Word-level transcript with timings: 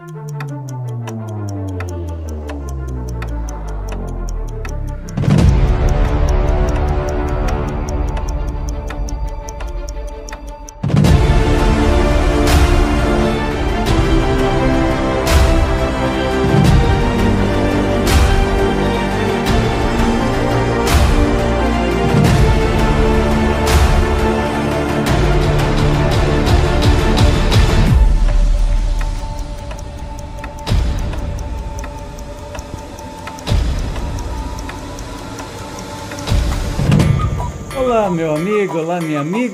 Olá, 0.00 0.79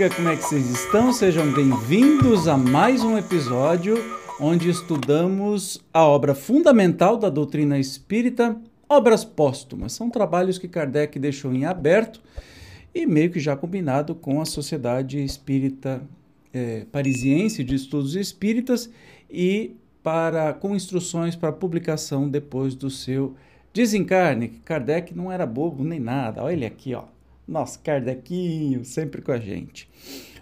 amiga, 0.06 0.14
como 0.14 0.28
é 0.28 0.36
que 0.36 0.42
vocês 0.42 0.70
estão? 0.70 1.12
Sejam 1.12 1.52
bem-vindos 1.52 2.46
a 2.46 2.56
mais 2.56 3.02
um 3.02 3.18
episódio 3.18 3.96
onde 4.38 4.68
estudamos 4.68 5.82
a 5.92 6.04
obra 6.04 6.34
fundamental 6.34 7.16
da 7.16 7.28
doutrina 7.28 7.78
espírita, 7.78 8.56
Obras 8.88 9.24
Póstumas. 9.24 9.92
São 9.92 10.10
trabalhos 10.10 10.58
que 10.58 10.68
Kardec 10.68 11.18
deixou 11.18 11.52
em 11.52 11.64
aberto 11.64 12.20
e 12.94 13.06
meio 13.06 13.30
que 13.30 13.40
já 13.40 13.56
combinado 13.56 14.14
com 14.14 14.40
a 14.40 14.44
Sociedade 14.44 15.22
Espírita 15.22 16.02
é, 16.52 16.84
Parisiense 16.92 17.64
de 17.64 17.74
Estudos 17.74 18.14
Espíritas 18.14 18.90
e 19.30 19.74
para, 20.02 20.52
com 20.52 20.76
instruções 20.76 21.34
para 21.34 21.52
publicação 21.52 22.28
depois 22.28 22.74
do 22.74 22.90
seu 22.90 23.34
desencarne. 23.72 24.60
Kardec 24.64 25.16
não 25.16 25.32
era 25.32 25.46
bobo 25.46 25.82
nem 25.82 25.98
nada, 25.98 26.42
olha 26.42 26.52
ele 26.52 26.66
aqui, 26.66 26.94
ó 26.94 27.15
nosso 27.46 27.78
Kardecinho, 27.80 28.84
sempre 28.84 29.22
com 29.22 29.32
a 29.32 29.38
gente. 29.38 29.88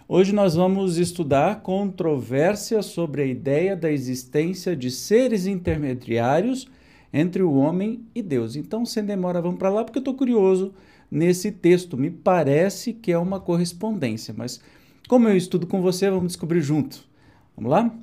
Hoje 0.07 0.33
nós 0.33 0.55
vamos 0.55 0.97
estudar 0.97 1.61
controvérsia 1.61 2.81
sobre 2.81 3.21
a 3.21 3.25
ideia 3.25 3.75
da 3.75 3.91
existência 3.91 4.75
de 4.75 4.89
seres 4.91 5.45
intermediários 5.45 6.67
entre 7.13 7.41
o 7.41 7.53
homem 7.53 8.05
e 8.13 8.21
Deus. 8.21 8.55
Então, 8.55 8.85
sem 8.85 9.03
demora, 9.03 9.41
vamos 9.41 9.57
para 9.57 9.69
lá, 9.69 9.83
porque 9.83 9.97
eu 9.97 10.01
estou 10.01 10.13
curioso 10.13 10.73
nesse 11.09 11.51
texto. 11.51 11.97
Me 11.97 12.09
parece 12.09 12.93
que 12.93 13.11
é 13.11 13.17
uma 13.17 13.39
correspondência, 13.39 14.33
mas 14.35 14.59
como 15.07 15.29
eu 15.29 15.37
estudo 15.37 15.65
com 15.67 15.81
você, 15.81 16.09
vamos 16.09 16.27
descobrir 16.27 16.61
junto. 16.61 17.03
Vamos 17.55 17.71
lá? 17.71 17.95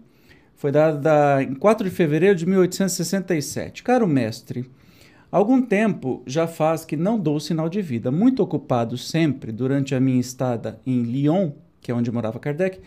Foi 0.57 0.71
dada 0.71 1.43
em 1.43 1.55
4 1.55 1.89
de 1.89 1.95
fevereiro 1.95 2.37
de 2.37 2.47
1867. 2.47 3.83
Caro 3.83 4.07
mestre, 4.07 4.71
Algum 5.33 5.63
tempo 5.63 6.23
já 6.27 6.47
faz 6.47 6.85
que 6.85 6.95
não 6.95 7.19
dou 7.19 7.41
sinal 7.41 7.67
de 7.67 7.81
vida. 7.81 8.11
Muito 8.11 8.43
ocupado 8.43 8.99
sempre 8.99 9.51
durante 9.51 9.95
a 9.95 10.01
minha 10.01 10.21
estada 10.21 10.79
em 10.87 11.01
Lyon, 11.05 11.53
que 11.81 11.91
é 11.91 11.95
onde 11.95 12.13
morava 12.13 12.39
Kardec, 12.39 12.81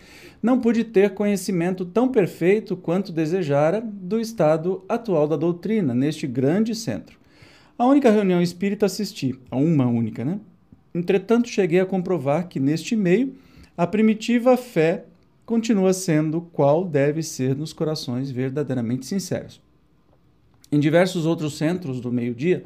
não 0.43 0.61
pude 0.61 0.83
ter 0.83 1.15
conhecimento 1.15 1.83
tão 1.83 2.07
perfeito 2.07 2.77
quanto 2.77 3.11
desejara 3.11 3.81
do 3.81 4.19
estado 4.19 4.85
atual 4.87 5.27
da 5.27 5.35
doutrina 5.35 5.95
neste 5.95 6.27
grande 6.27 6.75
centro. 6.75 7.17
A 7.79 7.87
única 7.87 8.11
reunião 8.11 8.39
espírita 8.39 8.85
assisti, 8.85 9.33
a 9.49 9.57
uma 9.57 9.87
única, 9.87 10.23
né? 10.23 10.39
Entretanto, 10.93 11.49
cheguei 11.49 11.79
a 11.79 11.85
comprovar 11.85 12.47
que 12.47 12.59
neste 12.59 12.95
meio 12.95 13.33
a 13.75 13.87
primitiva 13.87 14.55
fé 14.55 15.05
continua 15.47 15.93
sendo 15.93 16.41
qual 16.41 16.85
deve 16.85 17.23
ser 17.23 17.55
nos 17.55 17.73
corações 17.73 18.29
verdadeiramente 18.29 19.07
sinceros. 19.07 19.64
Em 20.71 20.79
diversos 20.79 21.25
outros 21.25 21.57
centros 21.57 21.99
do 21.99 22.11
meio-dia, 22.11 22.63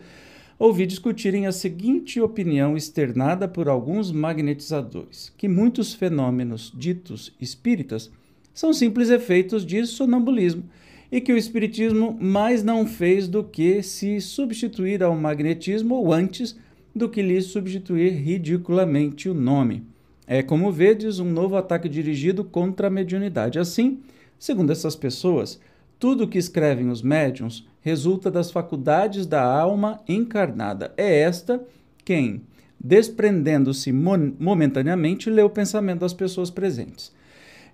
ouvi 0.57 0.85
discutirem 0.85 1.47
a 1.47 1.51
seguinte 1.51 2.19
opinião 2.19 2.75
externada 2.75 3.47
por 3.47 3.67
alguns 3.67 4.11
magnetizadores: 4.11 5.33
que 5.37 5.47
muitos 5.47 5.93
fenômenos 5.93 6.71
ditos 6.75 7.33
espíritas 7.39 8.11
são 8.53 8.73
simples 8.73 9.09
efeitos 9.09 9.65
de 9.65 9.85
sonambulismo 9.85 10.63
e 11.11 11.19
que 11.19 11.33
o 11.33 11.37
espiritismo 11.37 12.17
mais 12.19 12.63
não 12.63 12.85
fez 12.85 13.27
do 13.27 13.43
que 13.43 13.81
se 13.81 14.21
substituir 14.21 15.01
ao 15.01 15.15
magnetismo 15.15 15.95
ou 15.95 16.13
antes 16.13 16.57
do 16.95 17.09
que 17.09 17.21
lhe 17.21 17.41
substituir 17.41 18.11
ridiculamente 18.11 19.29
o 19.29 19.33
nome. 19.33 19.83
É, 20.27 20.43
como 20.43 20.71
vedes, 20.71 21.19
um 21.19 21.29
novo 21.29 21.55
ataque 21.55 21.89
dirigido 21.89 22.43
contra 22.43 22.87
a 22.87 22.91
mediunidade. 22.91 23.57
Assim, 23.57 23.99
segundo 24.37 24.71
essas 24.71 24.95
pessoas, 24.95 25.59
tudo 25.97 26.25
o 26.25 26.27
que 26.27 26.37
escrevem 26.37 26.89
os 26.89 27.01
médiums 27.01 27.67
resulta 27.81 28.29
das 28.29 28.51
faculdades 28.51 29.25
da 29.25 29.43
alma 29.43 29.99
encarnada. 30.07 30.93
É 30.97 31.21
esta 31.21 31.61
quem, 32.03 32.41
desprendendo-se 32.79 33.91
momentaneamente, 33.91 35.29
lê 35.29 35.41
o 35.41 35.49
pensamento 35.49 35.99
das 35.99 36.13
pessoas 36.13 36.49
presentes. 36.49 37.11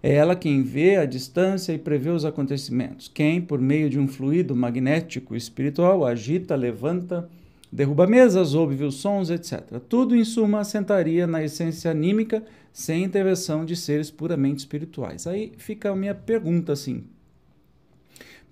É 0.03 0.13
ela 0.13 0.35
quem 0.35 0.61
vê 0.61 0.97
a 0.97 1.05
distância 1.05 1.73
e 1.73 1.79
prevê 1.79 2.09
os 2.09 2.25
acontecimentos. 2.25 3.09
Quem, 3.11 3.41
por 3.41 3.59
meio 3.59 3.89
de 3.89 3.99
um 3.99 4.07
fluido 4.07 4.55
magnético 4.55 5.35
espiritual, 5.35 6.05
agita, 6.05 6.55
levanta, 6.55 7.27
derruba 7.71 8.05
mesas, 8.05 8.53
ouve 8.53 8.83
os 8.83 8.95
sons, 8.95 9.29
etc. 9.29 9.79
Tudo, 9.89 10.15
em 10.15 10.23
suma, 10.23 10.59
assentaria 10.59 11.25
na 11.25 11.43
essência 11.43 11.89
anímica 11.89 12.43
sem 12.71 13.03
intervenção 13.03 13.65
de 13.65 13.75
seres 13.75 14.11
puramente 14.11 14.59
espirituais. 14.59 15.25
Aí 15.25 15.53
fica 15.57 15.89
a 15.89 15.95
minha 15.95 16.13
pergunta 16.13 16.73
assim: 16.73 17.05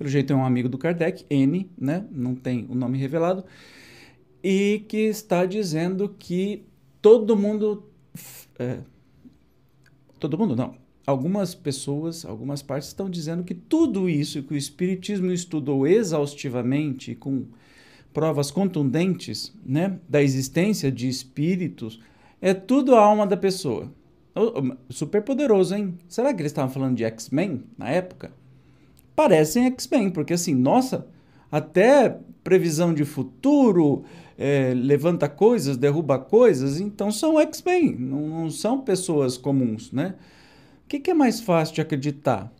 pelo 0.04 0.12
jeito 0.12 0.34
é 0.34 0.36
um 0.36 0.44
amigo 0.44 0.68
do 0.68 0.78
Kardec, 0.78 1.26
N, 1.30 1.72
né? 1.78 2.06
não 2.12 2.36
tem 2.36 2.68
o 2.70 2.76
nome 2.76 2.98
revelado, 2.98 3.46
e 4.44 4.84
que 4.90 4.98
está 4.98 5.46
dizendo 5.46 6.14
que 6.20 6.66
todo 7.02 7.38
mundo. 7.38 7.90
É, 8.60 8.80
todo 10.20 10.38
mundo 10.38 10.58
não. 10.58 10.76
Algumas 11.08 11.56
pessoas, 11.56 12.26
algumas 12.26 12.62
partes 12.62 12.90
estão 12.90 13.10
dizendo 13.10 13.46
que 13.46 13.54
tudo 13.54 14.10
isso 14.10 14.44
que 14.44 14.54
o 14.54 14.58
Espiritismo 14.58 15.32
estudou 15.32 15.88
exaustivamente, 15.88 17.16
com 17.16 17.46
provas 18.14 18.52
contundentes 18.52 19.54
né, 19.66 20.00
da 20.08 20.22
existência 20.22 20.92
de 20.92 21.08
espíritos, 21.08 22.00
é 22.42 22.54
tudo 22.54 22.94
a 22.94 23.02
alma 23.02 23.26
da 23.26 23.38
pessoa. 23.38 23.90
Super 24.90 25.22
poderoso, 25.22 25.76
hein? 25.76 25.98
Será 26.10 26.34
que 26.34 26.42
eles 26.42 26.52
estavam 26.52 26.72
falando 26.72 26.98
de 26.98 27.06
X-Men 27.06 27.64
na 27.78 27.90
época? 27.90 28.43
Parecem 29.16 29.66
X-Men, 29.68 30.10
porque 30.10 30.34
assim, 30.34 30.54
nossa, 30.54 31.08
até 31.52 32.18
previsão 32.44 32.94
de 32.94 33.06
futuro, 33.06 34.04
é, 34.38 34.74
levanta 34.76 35.30
coisas, 35.30 35.78
derruba 35.78 36.20
coisas, 36.20 36.80
então 36.80 37.12
são 37.12 37.40
X-Men, 37.40 37.96
não, 37.96 38.28
não, 38.28 38.50
são 38.50 38.82
pessoas 38.82 39.38
comuns, 39.38 39.92
né? 39.92 40.16
O 40.86 40.88
que, 40.88 41.00
que, 41.00 41.12
é 41.12 41.14
mais 41.14 41.40
fácil 41.40 41.76
de 41.76 41.82
acreditar? 41.82 42.52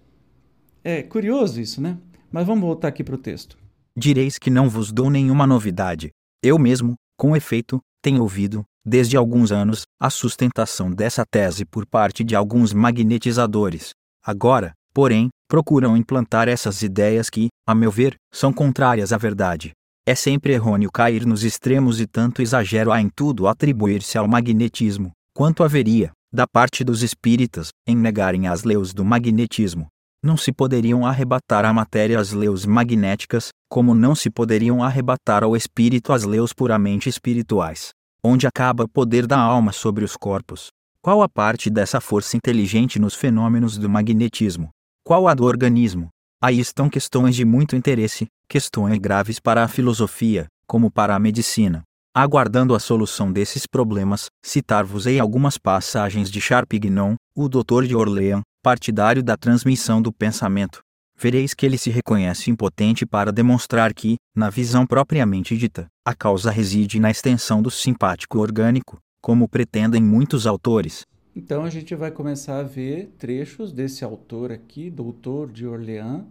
É 0.84 1.04
curioso 1.04 1.60
isso, 1.60 1.82
né? 1.82 1.98
Mas 2.32 2.48
vamos 2.48 2.64
voltar 2.64 2.88
aqui 2.88 3.04
para 3.04 3.16
o 3.16 3.18
texto. 3.18 3.58
Direis 3.96 4.40
que 4.40 4.50
não 4.50 4.70
vos 4.70 4.92
dou 4.92 5.10
nenhuma 5.10 5.46
novidade. 5.46 6.10
Eu 6.42 6.58
mesmo, 6.58 6.96
com 7.18 7.36
efeito, 7.36 7.80
tenho 8.02 8.22
ouvido, 8.22 8.64
desde 8.86 9.16
alguns 9.16 9.52
anos, 9.52 9.84
a 10.02 10.10
sustentação 10.10 10.92
dessa 10.92 11.24
tese 11.26 11.64
por 11.64 11.86
parte 11.86 12.24
de 12.24 12.36
alguns 12.36 12.74
magnetizadores. 12.74 13.92
Agora, 14.26 14.74
porém, 14.94 15.30
procuram 15.54 15.96
implantar 15.96 16.50
essas 16.50 16.82
ideias 16.82 17.30
que, 17.30 17.50
a 17.64 17.76
meu 17.76 17.92
ver, 17.92 18.16
são 18.34 18.52
contrárias 18.52 19.14
à 19.14 19.20
verdade. 19.20 19.72
É 20.04 20.16
sempre 20.16 20.52
errôneo 20.52 20.92
cair 20.92 21.28
nos 21.28 21.44
extremos 21.44 22.02
e 22.02 22.08
tanto 22.08 22.42
exagero 22.42 22.92
há 22.92 23.00
em 23.00 23.08
tudo 23.08 23.48
atribuir-se 23.48 24.18
ao 24.18 24.28
magnetismo, 24.28 25.12
quanto 25.32 25.64
haveria, 25.64 26.10
da 26.34 26.48
parte 26.48 26.84
dos 26.84 27.04
espíritas, 27.04 27.70
em 27.88 27.96
negarem 27.96 28.48
as 28.48 28.64
leis 28.64 28.96
do 28.96 29.06
magnetismo. 29.06 29.86
Não 30.24 30.36
se 30.36 30.52
poderiam 30.52 31.06
arrebatar 31.06 31.66
à 31.66 31.72
matéria 31.72 32.20
as 32.20 32.32
leis 32.32 32.66
magnéticas, 32.66 33.50
como 33.70 33.94
não 33.94 34.16
se 34.16 34.32
poderiam 34.32 34.82
arrebatar 34.82 35.44
ao 35.44 35.56
espírito 35.56 36.14
as 36.14 36.24
leis 36.24 36.52
puramente 36.52 37.10
espirituais. 37.10 37.92
Onde 38.24 38.48
acaba 38.48 38.86
o 38.86 38.90
poder 38.90 39.28
da 39.28 39.38
alma 39.38 39.72
sobre 39.72 40.04
os 40.04 40.18
corpos? 40.18 40.70
Qual 41.00 41.22
a 41.22 41.30
parte 41.30 41.70
dessa 41.70 42.02
força 42.02 42.36
inteligente 42.36 42.98
nos 42.98 43.14
fenômenos 43.14 43.78
do 43.78 43.88
magnetismo? 43.88 44.72
Qual 45.06 45.28
a 45.28 45.34
do 45.34 45.44
organismo? 45.44 46.08
Aí 46.42 46.62
estão 46.62 46.90
questões 46.90 47.36
de 47.36 47.44
muito 47.44 47.76
interesse, 47.76 48.28
questões 48.48 48.98
graves 48.98 49.38
para 49.38 49.62
a 49.62 49.68
filosofia, 49.68 50.48
como 50.66 50.90
para 50.90 51.14
a 51.14 51.20
medicina. 51.20 51.84
Aguardando 52.16 52.74
a 52.74 52.80
solução 52.80 53.30
desses 53.30 53.68
problemas, 53.68 54.28
citar-vos-ei 54.42 55.20
algumas 55.20 55.58
passagens 55.58 56.32
de 56.32 56.40
Charpignon, 56.40 57.16
o 57.36 57.50
doutor 57.50 57.86
de 57.86 57.94
Orleans, 57.94 58.44
partidário 58.64 59.22
da 59.22 59.36
transmissão 59.36 60.02
do 60.02 60.14
pensamento. 60.14 60.80
Vereis 61.20 61.54
que 61.54 61.66
ele 61.66 61.78
se 61.78 61.90
reconhece 61.90 62.50
impotente 62.50 63.06
para 63.06 63.30
demonstrar 63.30 63.94
que, 63.94 64.16
na 64.34 64.50
visão 64.50 64.88
propriamente 64.88 65.58
dita, 65.58 65.88
a 66.06 66.16
causa 66.16 66.50
reside 66.50 66.98
na 66.98 67.12
extensão 67.12 67.62
do 67.62 67.70
simpático 67.70 68.40
orgânico, 68.40 69.00
como 69.22 69.50
pretendem 69.50 70.02
muitos 70.02 70.48
autores. 70.48 71.04
Então 71.36 71.64
a 71.64 71.70
gente 71.70 71.96
vai 71.96 72.12
começar 72.12 72.60
a 72.60 72.64
ver 72.64 73.12
trechos 73.18 73.72
desse 73.72 74.04
autor 74.04 74.52
aqui, 74.52 74.92
doutor 74.92 75.52
de 75.52 75.66
Orleans, 75.66 76.26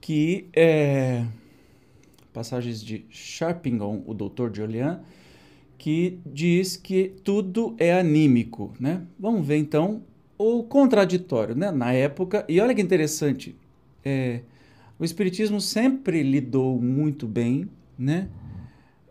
que 0.00 0.48
é, 0.54 1.26
passagens 2.32 2.80
de 2.80 3.04
Sharpingham, 3.10 4.04
o 4.06 4.14
doutor 4.14 4.50
de 4.50 4.62
Orleans, 4.62 5.00
que 5.76 6.20
diz 6.24 6.76
que 6.76 7.12
tudo 7.24 7.74
é 7.76 7.92
anímico, 7.92 8.72
né? 8.78 9.02
Vamos 9.18 9.44
ver 9.44 9.56
então 9.56 10.02
o 10.38 10.62
contraditório, 10.62 11.56
né? 11.56 11.72
Na 11.72 11.92
época, 11.92 12.44
e 12.48 12.60
olha 12.60 12.74
que 12.76 12.80
interessante, 12.80 13.56
é, 14.04 14.42
o 14.96 15.04
Espiritismo 15.04 15.60
sempre 15.60 16.22
lidou 16.22 16.80
muito 16.80 17.26
bem, 17.26 17.68
né? 17.98 18.28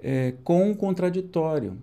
É, 0.01 0.33
com 0.45 0.71
o 0.71 0.75
contraditório, 0.75 1.77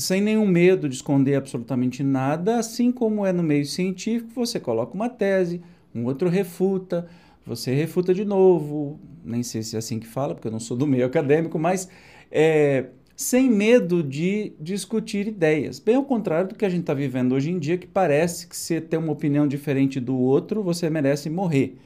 sem 0.00 0.20
nenhum 0.20 0.46
medo 0.46 0.88
de 0.88 0.94
esconder 0.96 1.36
absolutamente 1.36 2.02
nada, 2.02 2.58
assim 2.58 2.90
como 2.90 3.24
é 3.24 3.32
no 3.32 3.42
meio 3.42 3.66
científico, 3.66 4.32
você 4.34 4.58
coloca 4.58 4.94
uma 4.94 5.08
tese, 5.08 5.60
um 5.94 6.04
outro 6.04 6.28
refuta, 6.28 7.06
você 7.46 7.74
refuta 7.74 8.14
de 8.14 8.24
novo, 8.24 8.98
nem 9.24 9.42
sei 9.42 9.62
se 9.62 9.76
é 9.76 9.78
assim 9.78 9.98
que 9.98 10.06
fala, 10.06 10.34
porque 10.34 10.48
eu 10.48 10.52
não 10.52 10.60
sou 10.60 10.76
do 10.76 10.86
meio 10.86 11.06
acadêmico, 11.06 11.58
mas 11.58 11.88
é, 12.30 12.86
sem 13.14 13.50
medo 13.50 14.02
de 14.02 14.54
discutir 14.58 15.26
ideias. 15.26 15.78
Bem 15.78 15.96
ao 15.96 16.04
contrário 16.04 16.48
do 16.48 16.54
que 16.54 16.64
a 16.64 16.68
gente 16.68 16.80
está 16.80 16.94
vivendo 16.94 17.34
hoje 17.34 17.50
em 17.50 17.58
dia, 17.58 17.76
que 17.76 17.86
parece 17.86 18.46
que 18.46 18.56
se 18.56 18.80
ter 18.80 18.96
uma 18.96 19.12
opinião 19.12 19.46
diferente 19.46 20.00
do 20.00 20.16
outro, 20.16 20.62
você 20.62 20.88
merece 20.88 21.28
morrer. 21.28 21.76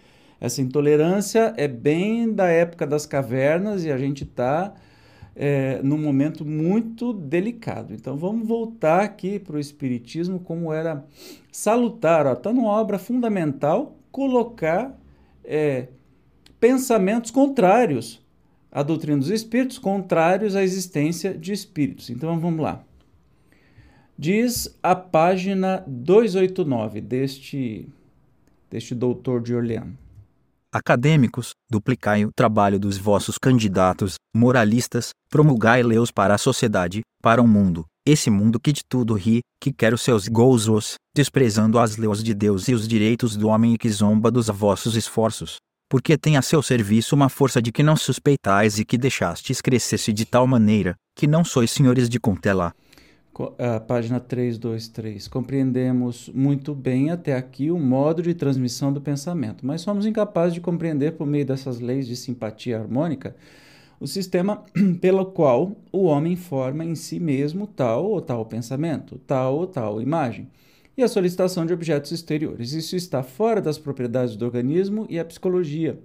Essa 0.40 0.60
intolerância 0.60 1.54
é 1.56 1.66
bem 1.66 2.32
da 2.32 2.46
época 2.46 2.86
das 2.86 3.06
cavernas 3.06 3.84
e 3.84 3.90
a 3.90 3.96
gente 3.96 4.24
está 4.24 4.74
é, 5.36 5.80
num 5.82 5.98
momento 5.98 6.44
muito 6.44 7.12
delicado. 7.12 7.92
Então 7.92 8.16
vamos 8.16 8.46
voltar 8.46 9.00
aqui 9.00 9.38
para 9.38 9.56
o 9.56 9.60
Espiritismo, 9.60 10.38
como 10.38 10.72
era 10.72 11.04
salutar. 11.50 12.26
Está 12.32 12.52
numa 12.52 12.70
obra 12.70 12.98
fundamental 12.98 13.96
colocar 14.12 14.96
é, 15.44 15.88
pensamentos 16.60 17.30
contrários 17.30 18.24
à 18.70 18.82
doutrina 18.82 19.18
dos 19.18 19.30
espíritos, 19.30 19.78
contrários 19.78 20.54
à 20.56 20.62
existência 20.62 21.34
de 21.34 21.52
espíritos. 21.52 22.10
Então 22.10 22.38
vamos 22.38 22.60
lá. 22.60 22.84
Diz 24.16 24.78
a 24.80 24.94
página 24.94 25.82
289 25.88 27.00
deste, 27.00 27.88
deste 28.70 28.94
doutor 28.94 29.42
de 29.42 29.52
Orleans. 29.52 30.03
Acadêmicos, 30.76 31.52
duplicai 31.70 32.24
o 32.24 32.32
trabalho 32.34 32.80
dos 32.80 32.98
vossos 32.98 33.38
candidatos, 33.38 34.16
moralistas, 34.34 35.10
promulgai-leos 35.30 36.10
para 36.10 36.34
a 36.34 36.38
sociedade, 36.38 37.02
para 37.22 37.40
o 37.40 37.46
mundo, 37.46 37.86
esse 38.04 38.28
mundo 38.28 38.58
que 38.58 38.72
de 38.72 38.80
tudo 38.88 39.14
ri, 39.14 39.38
que 39.62 39.72
quer 39.72 39.94
os 39.94 40.02
seus 40.02 40.26
gozos, 40.26 40.94
desprezando 41.14 41.78
as 41.78 41.96
leis 41.96 42.24
de 42.24 42.34
Deus 42.34 42.66
e 42.66 42.74
os 42.74 42.88
direitos 42.88 43.36
do 43.36 43.46
homem 43.46 43.74
e 43.74 43.78
que 43.78 43.88
zomba 43.88 44.32
dos 44.32 44.48
vossos 44.48 44.96
esforços. 44.96 45.58
Porque 45.88 46.18
tem 46.18 46.36
a 46.36 46.42
seu 46.42 46.60
serviço 46.60 47.14
uma 47.14 47.28
força 47.28 47.62
de 47.62 47.70
que 47.70 47.84
não 47.84 47.94
suspeitais 47.94 48.80
e 48.80 48.84
que 48.84 48.98
deixastes 48.98 49.60
crescer-se 49.60 50.12
de 50.12 50.24
tal 50.24 50.44
maneira, 50.44 50.96
que 51.14 51.28
não 51.28 51.44
sois 51.44 51.70
senhores 51.70 52.08
de 52.08 52.18
contela, 52.18 52.74
a 53.58 53.80
página 53.80 54.20
323. 54.20 55.26
Compreendemos 55.26 56.30
muito 56.32 56.74
bem 56.74 57.10
até 57.10 57.34
aqui 57.34 57.70
o 57.70 57.78
modo 57.78 58.22
de 58.22 58.34
transmissão 58.34 58.92
do 58.92 59.00
pensamento, 59.00 59.66
mas 59.66 59.80
somos 59.80 60.06
incapazes 60.06 60.54
de 60.54 60.60
compreender, 60.60 61.12
por 61.12 61.26
meio 61.26 61.44
dessas 61.44 61.80
leis 61.80 62.06
de 62.06 62.14
simpatia 62.14 62.78
harmônica, 62.78 63.34
o 63.98 64.06
sistema 64.06 64.64
pelo 65.00 65.26
qual 65.26 65.72
o 65.92 66.04
homem 66.04 66.36
forma 66.36 66.84
em 66.84 66.94
si 66.94 67.18
mesmo 67.18 67.66
tal 67.66 68.04
ou 68.04 68.20
tal 68.20 68.44
pensamento, 68.46 69.20
tal 69.26 69.56
ou 69.56 69.66
tal 69.66 70.00
imagem, 70.00 70.48
e 70.96 71.02
a 71.02 71.08
solicitação 71.08 71.66
de 71.66 71.72
objetos 71.72 72.12
exteriores. 72.12 72.72
Isso 72.72 72.94
está 72.94 73.22
fora 73.22 73.60
das 73.60 73.78
propriedades 73.78 74.36
do 74.36 74.44
organismo 74.44 75.06
e 75.08 75.18
a 75.18 75.24
psicologia. 75.24 75.98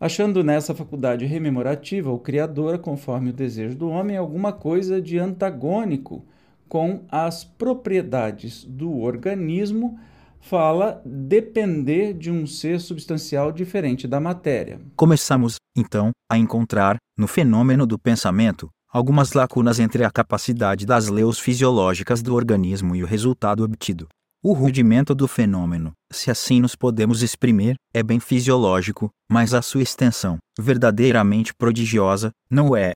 Achando 0.00 0.44
nessa 0.44 0.74
faculdade 0.74 1.24
rememorativa 1.24 2.10
ou 2.10 2.18
criadora, 2.18 2.78
conforme 2.78 3.30
o 3.30 3.32
desejo 3.32 3.76
do 3.76 3.88
homem, 3.88 4.16
alguma 4.16 4.52
coisa 4.52 5.00
de 5.00 5.18
antagônico 5.18 6.24
com 6.68 7.04
as 7.10 7.44
propriedades 7.44 8.64
do 8.64 8.98
organismo, 8.98 9.98
fala 10.40 11.02
depender 11.04 12.14
de 12.14 12.30
um 12.30 12.46
ser 12.46 12.80
substancial 12.80 13.50
diferente 13.52 14.06
da 14.06 14.20
matéria. 14.20 14.80
Começamos, 14.96 15.56
então, 15.76 16.10
a 16.30 16.38
encontrar, 16.38 16.96
no 17.16 17.26
fenômeno 17.26 17.86
do 17.86 17.98
pensamento, 17.98 18.68
algumas 18.90 19.32
lacunas 19.32 19.78
entre 19.78 20.04
a 20.04 20.10
capacidade 20.10 20.86
das 20.86 21.08
leis 21.08 21.38
fisiológicas 21.38 22.22
do 22.22 22.34
organismo 22.34 22.94
e 22.94 23.02
o 23.02 23.06
resultado 23.06 23.62
obtido. 23.64 24.08
O 24.42 24.52
rudimento 24.52 25.16
do 25.16 25.26
fenômeno, 25.26 25.92
se 26.12 26.30
assim 26.30 26.60
nos 26.60 26.76
podemos 26.76 27.22
exprimir, 27.22 27.74
é 27.92 28.04
bem 28.04 28.20
fisiológico, 28.20 29.10
mas 29.28 29.52
a 29.52 29.60
sua 29.60 29.82
extensão, 29.82 30.38
verdadeiramente 30.58 31.52
prodigiosa, 31.52 32.30
não 32.48 32.76
é, 32.76 32.92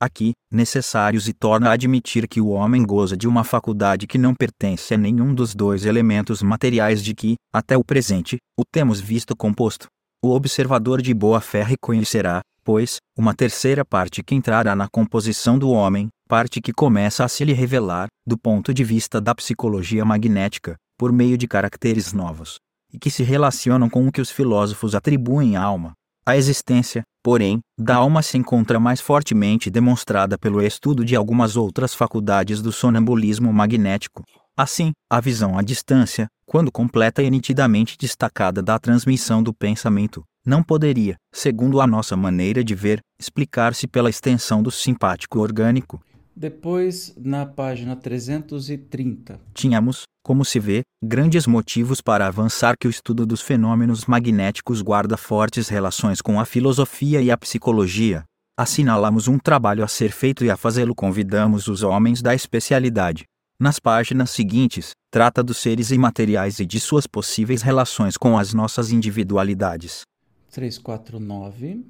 aqui, 0.00 0.32
necessários 0.50 1.28
e 1.28 1.32
torna 1.32 1.70
a 1.70 1.72
admitir 1.72 2.28
que 2.28 2.40
o 2.40 2.48
homem 2.48 2.84
goza 2.84 3.16
de 3.16 3.26
uma 3.26 3.44
faculdade 3.44 4.06
que 4.06 4.18
não 4.18 4.34
pertence 4.34 4.94
a 4.94 4.98
nenhum 4.98 5.34
dos 5.34 5.54
dois 5.54 5.84
elementos 5.84 6.42
materiais 6.42 7.02
de 7.02 7.14
que, 7.14 7.34
até 7.52 7.76
o 7.76 7.84
presente, 7.84 8.36
o 8.58 8.62
temos 8.64 9.00
visto 9.00 9.34
composto. 9.36 9.86
O 10.22 10.30
observador 10.30 11.00
de 11.00 11.12
boa 11.14 11.40
fé 11.40 11.62
reconhecerá, 11.62 12.40
pois, 12.64 12.96
uma 13.16 13.34
terceira 13.34 13.84
parte 13.84 14.22
que 14.22 14.34
entrará 14.34 14.74
na 14.74 14.88
composição 14.88 15.58
do 15.58 15.70
homem, 15.70 16.08
parte 16.28 16.60
que 16.60 16.72
começa 16.72 17.24
a 17.24 17.28
se 17.28 17.44
lhe 17.44 17.52
revelar, 17.52 18.08
do 18.26 18.36
ponto 18.36 18.74
de 18.74 18.82
vista 18.82 19.20
da 19.20 19.34
psicologia 19.34 20.04
magnética, 20.04 20.76
por 20.98 21.12
meio 21.12 21.38
de 21.38 21.46
caracteres 21.46 22.12
novos, 22.12 22.56
e 22.92 22.98
que 22.98 23.10
se 23.10 23.22
relacionam 23.22 23.88
com 23.88 24.06
o 24.06 24.12
que 24.12 24.20
os 24.20 24.30
filósofos 24.30 24.94
atribuem 24.94 25.56
à 25.56 25.62
alma, 25.62 25.92
a 26.28 26.36
existência, 26.36 27.04
porém, 27.22 27.60
da 27.78 27.94
alma 27.94 28.20
se 28.20 28.36
encontra 28.36 28.80
mais 28.80 29.00
fortemente 29.00 29.70
demonstrada 29.70 30.36
pelo 30.36 30.60
estudo 30.60 31.04
de 31.04 31.14
algumas 31.14 31.56
outras 31.56 31.94
faculdades 31.94 32.60
do 32.60 32.72
sonambulismo 32.72 33.52
magnético. 33.52 34.24
Assim, 34.56 34.90
a 35.08 35.20
visão 35.20 35.56
à 35.56 35.62
distância, 35.62 36.26
quando 36.44 36.72
completa 36.72 37.22
e 37.22 37.30
nitidamente 37.30 37.96
destacada 37.96 38.60
da 38.60 38.76
transmissão 38.76 39.40
do 39.40 39.54
pensamento, 39.54 40.24
não 40.44 40.64
poderia, 40.64 41.14
segundo 41.32 41.80
a 41.80 41.86
nossa 41.86 42.16
maneira 42.16 42.64
de 42.64 42.74
ver, 42.74 42.98
explicar-se 43.20 43.86
pela 43.86 44.10
extensão 44.10 44.60
do 44.60 44.70
simpático 44.70 45.38
orgânico, 45.38 46.00
depois, 46.36 47.14
na 47.16 47.46
página 47.46 47.96
330. 47.96 49.40
Tínhamos, 49.54 50.02
como 50.22 50.44
se 50.44 50.60
vê, 50.60 50.82
grandes 51.02 51.46
motivos 51.46 52.02
para 52.02 52.26
avançar 52.26 52.74
que 52.78 52.86
o 52.86 52.90
estudo 52.90 53.24
dos 53.24 53.40
fenômenos 53.40 54.04
magnéticos 54.04 54.82
guarda 54.82 55.16
fortes 55.16 55.68
relações 55.68 56.20
com 56.20 56.38
a 56.38 56.44
filosofia 56.44 57.22
e 57.22 57.30
a 57.30 57.38
psicologia. 57.38 58.24
Assinalamos 58.58 59.28
um 59.28 59.38
trabalho 59.38 59.82
a 59.82 59.88
ser 59.88 60.12
feito 60.12 60.44
e 60.44 60.50
a 60.50 60.56
fazê-lo 60.56 60.94
convidamos 60.94 61.68
os 61.68 61.82
homens 61.82 62.20
da 62.20 62.34
especialidade. 62.34 63.24
Nas 63.58 63.78
páginas 63.78 64.30
seguintes, 64.30 64.90
trata 65.10 65.42
dos 65.42 65.56
seres 65.56 65.90
imateriais 65.90 66.58
e 66.58 66.66
de 66.66 66.78
suas 66.78 67.06
possíveis 67.06 67.62
relações 67.62 68.18
com 68.18 68.36
as 68.36 68.52
nossas 68.52 68.92
individualidades. 68.92 70.02
349 70.50 71.82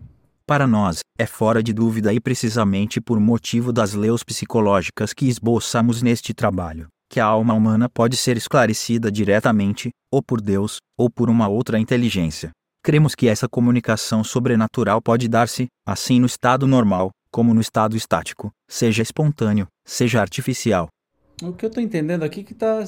para 0.47 0.65
nós, 0.65 1.01
é 1.19 1.27
fora 1.27 1.61
de 1.61 1.73
dúvida 1.73 2.15
e 2.15 2.21
precisamente 2.21 3.01
por 3.01 3.19
motivo 3.19 3.73
das 3.73 3.95
leis 3.95 4.23
psicológicas 4.23 5.13
que 5.13 5.27
esboçamos 5.27 6.03
neste 6.03 6.33
trabalho, 6.33 6.87
que 7.11 7.19
a 7.19 7.25
alma 7.25 7.53
humana 7.53 7.89
pode 7.89 8.17
ser 8.17 8.37
esclarecida 8.37 9.11
diretamente, 9.11 9.91
ou 10.09 10.23
por 10.23 10.41
Deus, 10.41 10.77
ou 10.97 11.11
por 11.11 11.29
uma 11.29 11.49
outra 11.49 11.81
inteligência. 11.81 12.51
Cremos 12.81 13.17
que 13.17 13.27
essa 13.27 13.49
comunicação 13.49 14.23
sobrenatural 14.23 15.03
pode 15.03 15.27
dar-se, 15.27 15.67
assim 15.85 16.21
no 16.21 16.27
estado 16.27 16.65
normal, 16.65 17.11
como 17.29 17.53
no 17.53 17.61
estado 17.61 17.97
estático, 17.97 18.53
seja 18.69 19.03
espontâneo, 19.03 19.67
seja 19.85 20.21
artificial. 20.21 20.87
O 21.43 21.53
que 21.53 21.65
eu 21.65 21.69
estou 21.69 21.83
entendendo 21.83 22.23
aqui 22.23 22.41
é 22.41 22.45
que 22.45 22.53
está 22.53 22.85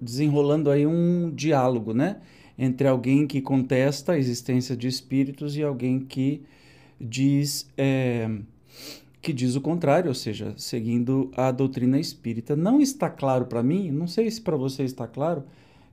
desenrolando 0.00 0.72
aí 0.72 0.84
um 0.84 1.30
diálogo, 1.30 1.94
né? 1.94 2.20
Entre 2.58 2.88
alguém 2.88 3.26
que 3.26 3.40
contesta 3.40 4.12
a 4.12 4.18
existência 4.18 4.76
de 4.76 4.88
espíritos 4.88 5.56
e 5.56 5.62
alguém 5.62 6.00
que 6.00 6.42
diz 7.00 7.70
é, 7.76 8.28
que 9.22 9.32
diz 9.32 9.54
o 9.54 9.60
contrário, 9.60 10.08
ou 10.08 10.14
seja, 10.14 10.54
seguindo 10.56 11.30
a 11.36 11.50
doutrina 11.52 11.98
espírita. 11.98 12.56
Não 12.56 12.80
está 12.80 13.08
claro 13.08 13.46
para 13.46 13.62
mim, 13.62 13.90
não 13.90 14.06
sei 14.06 14.30
se 14.30 14.40
para 14.40 14.56
você 14.56 14.82
está 14.82 15.06
claro, 15.06 15.44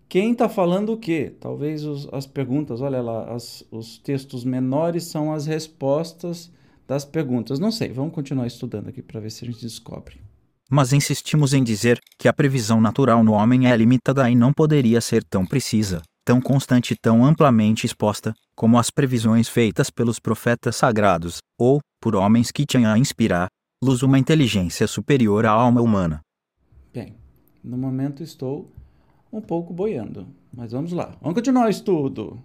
quem 0.07 0.31
está 0.31 0.47
falando 0.47 0.93
o 0.93 0.97
quê? 0.97 1.33
Talvez 1.39 1.83
os, 1.83 2.07
as 2.11 2.25
perguntas, 2.25 2.81
olha 2.81 3.01
lá, 3.01 3.33
as, 3.33 3.63
os 3.71 3.97
textos 3.97 4.43
menores 4.43 5.03
são 5.05 5.33
as 5.33 5.45
respostas 5.45 6.51
das 6.87 7.03
perguntas. 7.03 7.59
Não 7.59 7.71
sei, 7.71 7.89
vamos 7.89 8.13
continuar 8.13 8.45
estudando 8.45 8.89
aqui 8.89 9.01
para 9.01 9.19
ver 9.19 9.31
se 9.31 9.43
a 9.43 9.47
gente 9.47 9.61
descobre. 9.61 10.21
Mas 10.69 10.93
insistimos 10.93 11.53
em 11.53 11.63
dizer 11.63 11.99
que 12.17 12.27
a 12.27 12.33
previsão 12.33 12.79
natural 12.79 13.23
no 13.23 13.33
homem 13.33 13.67
é 13.67 13.75
limitada 13.75 14.29
e 14.29 14.35
não 14.35 14.53
poderia 14.53 15.01
ser 15.01 15.23
tão 15.23 15.45
precisa 15.45 16.01
tão 16.25 16.41
constante 16.41 16.93
e 16.93 16.97
tão 16.97 17.23
amplamente 17.23 17.85
exposta, 17.85 18.33
como 18.55 18.79
as 18.79 18.89
previsões 18.89 19.47
feitas 19.47 19.91
pelos 19.91 20.19
profetas 20.19 20.75
sagrados, 20.75 21.37
ou, 21.57 21.79
por 22.01 22.15
homens 22.15 22.51
que 22.51 22.65
tinham 22.65 22.91
a 22.91 22.97
inspirar, 22.97 23.47
luz 23.83 24.01
uma 24.01 24.17
inteligência 24.17 24.87
superior 24.87 25.45
à 25.45 25.51
alma 25.51 25.81
humana. 25.81 26.21
Bem, 26.91 27.15
no 27.63 27.77
momento 27.77 28.23
estou 28.23 28.71
um 29.31 29.39
pouco 29.39 29.71
boiando, 29.71 30.27
mas 30.51 30.71
vamos 30.71 30.91
lá. 30.91 31.15
Vamos 31.21 31.35
continuar 31.35 31.67
o 31.67 31.69
estudo. 31.69 32.41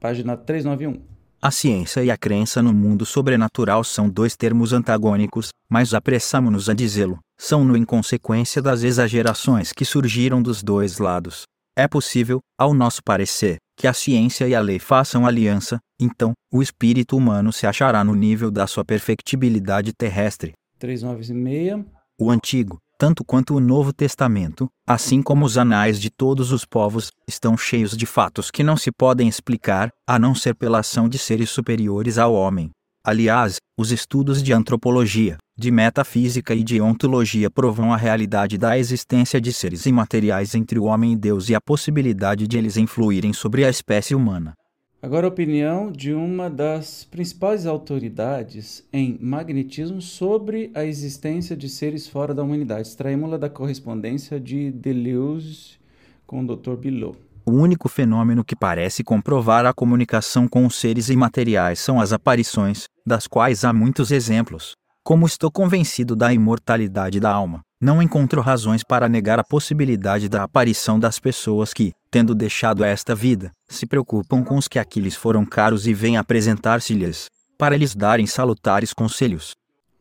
página 0.00 0.36
391. 0.36 1.00
A 1.40 1.52
ciência 1.52 2.02
e 2.02 2.10
a 2.10 2.16
crença 2.16 2.60
no 2.60 2.74
mundo 2.74 3.06
sobrenatural 3.06 3.84
são 3.84 4.10
dois 4.10 4.36
termos 4.36 4.72
antagônicos, 4.72 5.50
mas 5.70 5.94
apressamo-nos 5.94 6.68
a 6.68 6.74
dizê-lo, 6.74 7.20
são 7.38 7.64
no 7.64 7.76
inconsequência 7.76 8.60
das 8.60 8.82
exagerações 8.82 9.72
que 9.72 9.84
surgiram 9.84 10.42
dos 10.42 10.64
dois 10.64 10.98
lados. 10.98 11.44
É 11.78 11.86
possível, 11.86 12.40
ao 12.58 12.74
nosso 12.74 13.00
parecer, 13.04 13.58
que 13.76 13.86
a 13.86 13.92
ciência 13.92 14.48
e 14.48 14.52
a 14.52 14.60
lei 14.60 14.80
façam 14.80 15.24
aliança, 15.24 15.78
então, 16.00 16.32
o 16.52 16.60
espírito 16.60 17.16
humano 17.16 17.52
se 17.52 17.68
achará 17.68 18.02
no 18.02 18.16
nível 18.16 18.50
da 18.50 18.66
sua 18.66 18.84
perfectibilidade 18.84 19.92
terrestre. 19.92 20.54
396. 20.80 21.84
O 22.20 22.32
Antigo, 22.32 22.78
tanto 22.98 23.24
quanto 23.24 23.54
o 23.54 23.60
Novo 23.60 23.92
Testamento, 23.92 24.66
assim 24.84 25.22
como 25.22 25.44
os 25.44 25.56
anais 25.56 26.00
de 26.00 26.10
todos 26.10 26.50
os 26.50 26.64
povos, 26.64 27.12
estão 27.28 27.56
cheios 27.56 27.96
de 27.96 28.06
fatos 28.06 28.50
que 28.50 28.64
não 28.64 28.76
se 28.76 28.90
podem 28.90 29.28
explicar, 29.28 29.90
a 30.04 30.18
não 30.18 30.34
ser 30.34 30.56
pela 30.56 30.80
ação 30.80 31.08
de 31.08 31.16
seres 31.16 31.48
superiores 31.48 32.18
ao 32.18 32.34
homem. 32.34 32.72
Aliás, 33.04 33.56
os 33.78 33.92
estudos 33.92 34.42
de 34.42 34.52
antropologia, 34.52 35.38
de 35.56 35.70
metafísica 35.70 36.54
e 36.54 36.62
de 36.62 36.80
ontologia 36.80 37.50
provam 37.50 37.92
a 37.92 37.96
realidade 37.96 38.58
da 38.58 38.78
existência 38.78 39.40
de 39.40 39.52
seres 39.52 39.86
imateriais 39.86 40.54
entre 40.54 40.78
o 40.78 40.84
homem 40.84 41.12
e 41.12 41.16
Deus 41.16 41.48
e 41.48 41.54
a 41.54 41.60
possibilidade 41.60 42.46
de 42.46 42.58
eles 42.58 42.76
influírem 42.76 43.32
sobre 43.32 43.64
a 43.64 43.70
espécie 43.70 44.14
humana. 44.14 44.54
Agora 45.00 45.28
a 45.28 45.30
opinião 45.30 45.92
de 45.92 46.12
uma 46.12 46.50
das 46.50 47.04
principais 47.04 47.66
autoridades 47.66 48.84
em 48.92 49.16
magnetismo 49.20 50.02
sobre 50.02 50.72
a 50.74 50.84
existência 50.84 51.56
de 51.56 51.68
seres 51.68 52.08
fora 52.08 52.34
da 52.34 52.42
humanidade. 52.42 52.88
Extraímos-la 52.88 53.36
da 53.36 53.48
correspondência 53.48 54.40
de 54.40 54.72
Deleuze 54.72 55.78
com 56.26 56.42
o 56.42 56.56
Dr. 56.56 56.74
Bilot. 56.74 57.16
O 57.48 57.50
único 57.50 57.88
fenômeno 57.88 58.44
que 58.44 58.54
parece 58.54 59.02
comprovar 59.02 59.64
a 59.64 59.72
comunicação 59.72 60.46
com 60.46 60.66
os 60.66 60.74
seres 60.74 61.08
imateriais 61.08 61.78
são 61.78 61.98
as 61.98 62.12
aparições, 62.12 62.84
das 63.06 63.26
quais 63.26 63.64
há 63.64 63.72
muitos 63.72 64.10
exemplos. 64.10 64.76
Como 65.02 65.24
estou 65.24 65.50
convencido 65.50 66.14
da 66.14 66.30
imortalidade 66.30 67.18
da 67.18 67.32
alma, 67.32 67.62
não 67.80 68.02
encontro 68.02 68.42
razões 68.42 68.84
para 68.84 69.08
negar 69.08 69.38
a 69.38 69.42
possibilidade 69.42 70.28
da 70.28 70.42
aparição 70.42 71.00
das 71.00 71.18
pessoas 71.18 71.72
que, 71.72 71.94
tendo 72.10 72.34
deixado 72.34 72.84
esta 72.84 73.14
vida, 73.14 73.50
se 73.66 73.86
preocupam 73.86 74.44
com 74.44 74.58
os 74.58 74.68
que 74.68 74.78
aqui 74.78 75.00
lhes 75.00 75.16
foram 75.16 75.46
caros 75.46 75.86
e 75.86 75.94
vêm 75.94 76.18
apresentar-se-lhes, 76.18 77.30
para 77.56 77.78
lhes 77.78 77.94
darem 77.94 78.26
salutares 78.26 78.92
conselhos. 78.92 79.52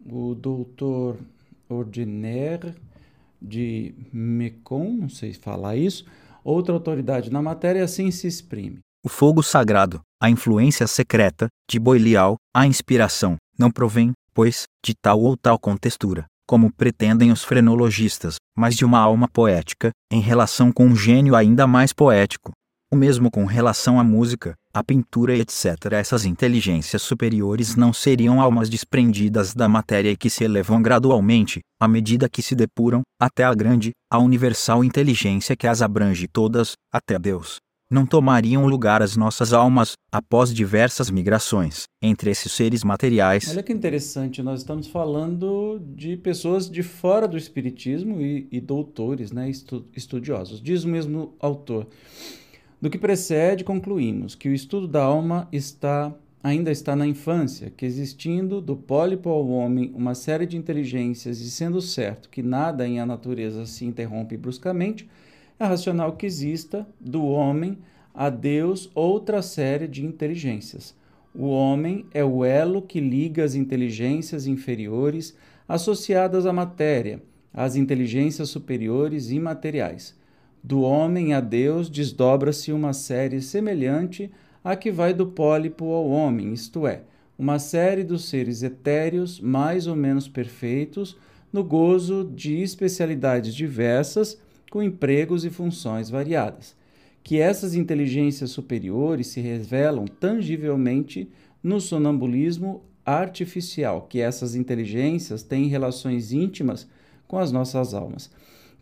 O 0.05 0.35
doutor 0.35 1.15
Ordinaire 1.69 2.75
de 3.41 3.95
Mecon, 4.11 4.97
não 4.99 5.09
sei 5.09 5.31
falar 5.31 5.77
isso, 5.77 6.03
outra 6.51 6.73
autoridade 6.73 7.31
na 7.31 7.41
matéria 7.41 7.83
assim 7.83 8.09
se 8.09 8.25
exprime. 8.27 8.79
O 9.03 9.09
fogo 9.09 9.43
sagrado, 9.43 10.01
a 10.21 10.29
influência 10.29 10.87
secreta, 10.87 11.47
de 11.69 11.79
Boilial, 11.79 12.35
a 12.55 12.65
inspiração, 12.65 13.35
não 13.57 13.69
provém, 13.69 14.11
pois, 14.33 14.63
de 14.83 14.93
tal 14.95 15.21
ou 15.21 15.35
tal 15.35 15.59
contextura, 15.59 16.25
como 16.47 16.71
pretendem 16.71 17.31
os 17.31 17.43
frenologistas, 17.43 18.35
mas 18.57 18.75
de 18.75 18.85
uma 18.85 18.99
alma 18.99 19.27
poética, 19.27 19.91
em 20.11 20.21
relação 20.21 20.71
com 20.71 20.85
um 20.85 20.95
gênio 20.95 21.35
ainda 21.35 21.67
mais 21.67 21.91
poético. 21.91 22.51
O 22.89 22.95
mesmo 22.95 23.29
com 23.29 23.43
relação 23.43 23.99
à 23.99 24.03
música, 24.03 24.55
à 24.73 24.81
pintura 24.81 25.35
etc. 25.35 25.91
Essas 25.91 26.23
inteligências 26.23 27.01
superiores 27.01 27.75
não 27.75 27.91
seriam 27.91 28.39
almas 28.39 28.69
desprendidas 28.69 29.53
da 29.53 29.67
matéria 29.67 30.09
e 30.09 30.15
que 30.15 30.29
se 30.29 30.45
elevam 30.45 30.81
gradualmente, 30.81 31.59
à 31.81 31.85
medida 31.85 32.29
que 32.29 32.41
se 32.41 32.55
depuram, 32.55 33.01
até 33.19 33.43
a 33.43 33.53
grande, 33.53 33.91
a 34.09 34.17
universal 34.19 34.85
inteligência 34.85 35.55
que 35.55 35.67
as 35.67 35.81
abrange 35.81 36.29
todas, 36.31 36.75
até 36.89 37.19
Deus 37.19 37.57
não 37.89 38.05
tomariam 38.05 38.67
lugar 38.67 39.01
as 39.01 39.15
nossas 39.15 39.53
almas, 39.53 39.93
após 40.11 40.53
diversas 40.53 41.09
migrações, 41.09 41.83
entre 42.01 42.29
esses 42.29 42.51
seres 42.51 42.83
materiais. 42.83 43.47
Olha 43.49 43.63
que 43.63 43.71
interessante, 43.71 44.43
nós 44.43 44.59
estamos 44.59 44.87
falando 44.87 45.79
de 45.95 46.17
pessoas 46.17 46.69
de 46.69 46.83
fora 46.83 47.27
do 47.27 47.37
Espiritismo 47.37 48.21
e, 48.21 48.47
e 48.51 48.59
doutores, 48.59 49.31
né, 49.31 49.49
estu, 49.49 49.85
estudiosos. 49.95 50.61
Diz 50.61 50.83
o 50.83 50.89
mesmo 50.89 51.33
autor. 51.39 51.87
Do 52.79 52.89
que 52.91 52.97
precede, 52.97 53.63
concluímos 53.63 54.35
que 54.35 54.47
o 54.47 54.53
estudo 54.53 54.87
da 54.87 55.01
alma 55.01 55.47
está 55.51 56.13
ainda 56.43 56.71
está 56.71 56.95
na 56.95 57.07
infância, 57.07 57.71
que 57.75 57.85
existindo 57.85 58.61
do 58.61 58.75
pólipo 58.75 59.29
ao 59.29 59.47
homem 59.49 59.91
uma 59.95 60.13
série 60.13 60.45
de 60.45 60.55
inteligências 60.55 61.41
e 61.41 61.49
sendo 61.49 61.81
certo 61.81 62.29
que 62.29 62.43
nada 62.43 62.87
em 62.87 62.99
a 62.99 63.05
natureza 63.05 63.65
se 63.65 63.83
interrompe 63.83 64.37
bruscamente, 64.37 65.09
é 65.59 65.65
racional 65.65 66.15
que 66.15 66.25
exista 66.25 66.87
do 67.01 67.25
homem 67.25 67.77
a 68.13 68.29
Deus 68.29 68.89
outra 68.93 69.41
série 69.41 69.87
de 69.87 70.05
inteligências. 70.05 70.95
O 71.33 71.47
homem 71.47 72.05
é 72.13 72.23
o 72.23 72.45
elo 72.45 72.81
que 72.81 72.99
liga 72.99 73.43
as 73.43 73.55
inteligências 73.55 74.47
inferiores 74.47 75.35
associadas 75.67 76.45
à 76.45 76.53
matéria, 76.53 77.21
às 77.53 77.75
inteligências 77.75 78.49
superiores 78.49 79.31
imateriais. 79.31 80.16
Do 80.67 80.81
homem 80.81 81.33
a 81.33 81.39
Deus 81.39 81.89
desdobra-se 81.89 82.73
uma 82.73 82.91
série 82.91 83.41
semelhante 83.41 84.29
à 84.61 84.75
que 84.75 84.91
vai 84.91 85.13
do 85.13 85.27
pólipo 85.27 85.93
ao 85.93 86.09
homem, 86.09 86.51
isto 86.51 86.85
é, 86.85 87.03
uma 87.39 87.57
série 87.57 88.03
dos 88.03 88.25
seres 88.25 88.63
etéreos 88.63 89.39
mais 89.39 89.87
ou 89.87 89.95
menos 89.95 90.27
perfeitos, 90.27 91.15
no 91.53 91.63
gozo 91.63 92.29
de 92.35 92.61
especialidades 92.61 93.55
diversas 93.55 94.37
com 94.69 94.83
empregos 94.83 95.45
e 95.45 95.49
funções 95.49 96.09
variadas. 96.09 96.75
Que 97.23 97.39
essas 97.39 97.73
inteligências 97.73 98.49
superiores 98.49 99.27
se 99.27 99.39
revelam 99.39 100.03
tangivelmente 100.05 101.29
no 101.63 101.79
sonambulismo 101.79 102.83
artificial, 103.05 104.01
que 104.01 104.19
essas 104.19 104.53
inteligências 104.53 105.43
têm 105.43 105.69
relações 105.69 106.33
íntimas 106.33 106.89
com 107.25 107.39
as 107.39 107.53
nossas 107.53 107.93
almas. 107.93 108.29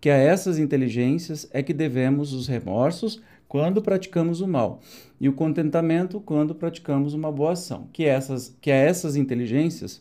Que 0.05 0.12
a 0.12 0.17
essas 0.17 0.59
inteligências 0.59 1.50
é 1.51 1.63
que 1.63 1.74
devemos 1.74 2.31
os 2.31 2.47
remorsos 2.47 3.19
quando 3.47 3.81
praticamos 3.81 4.39
o 4.39 4.47
mal 4.47 4.79
e 5.19 5.27
o 5.27 5.33
contentamento 5.33 6.19
quando 6.19 6.53
praticamos 6.53 7.15
uma 7.15 7.31
boa 7.31 7.53
ação. 7.53 7.89
Que 7.91 8.05
essas 8.05 8.55
que 8.62 8.69
a 8.69 8.75
essas 8.75 9.15
inteligências 9.15 10.00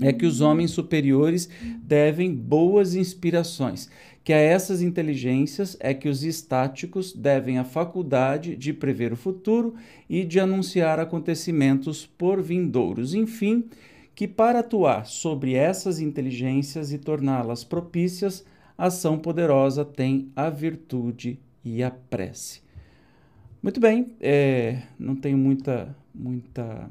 é 0.00 0.14
que 0.14 0.24
os 0.24 0.40
homens 0.40 0.70
superiores 0.70 1.46
devem 1.82 2.34
boas 2.34 2.94
inspirações 2.94 3.90
que 4.24 4.32
a 4.32 4.38
essas 4.38 4.80
inteligências 4.80 5.76
é 5.78 5.92
que 5.92 6.08
os 6.08 6.24
estáticos 6.24 7.12
devem 7.12 7.58
a 7.58 7.64
faculdade 7.64 8.56
de 8.56 8.72
prever 8.72 9.12
o 9.12 9.16
futuro 9.16 9.74
e 10.08 10.24
de 10.24 10.40
anunciar 10.40 10.98
acontecimentos 10.98 12.06
por 12.06 12.40
vindouros. 12.40 13.12
Enfim, 13.12 13.68
que 14.14 14.26
para 14.26 14.60
atuar 14.60 15.04
sobre 15.04 15.52
essas 15.52 16.00
inteligências 16.00 16.94
e 16.94 16.98
torná-las 16.98 17.62
propícias, 17.62 18.42
ação 18.76 19.18
poderosa 19.18 19.84
tem 19.84 20.30
a 20.34 20.50
virtude 20.50 21.38
e 21.64 21.82
a 21.82 21.90
prece. 21.90 22.62
Muito 23.62 23.78
bem, 23.78 24.16
é, 24.20 24.82
não 24.98 25.14
tenho 25.14 25.38
muita, 25.38 25.94
muita 26.14 26.90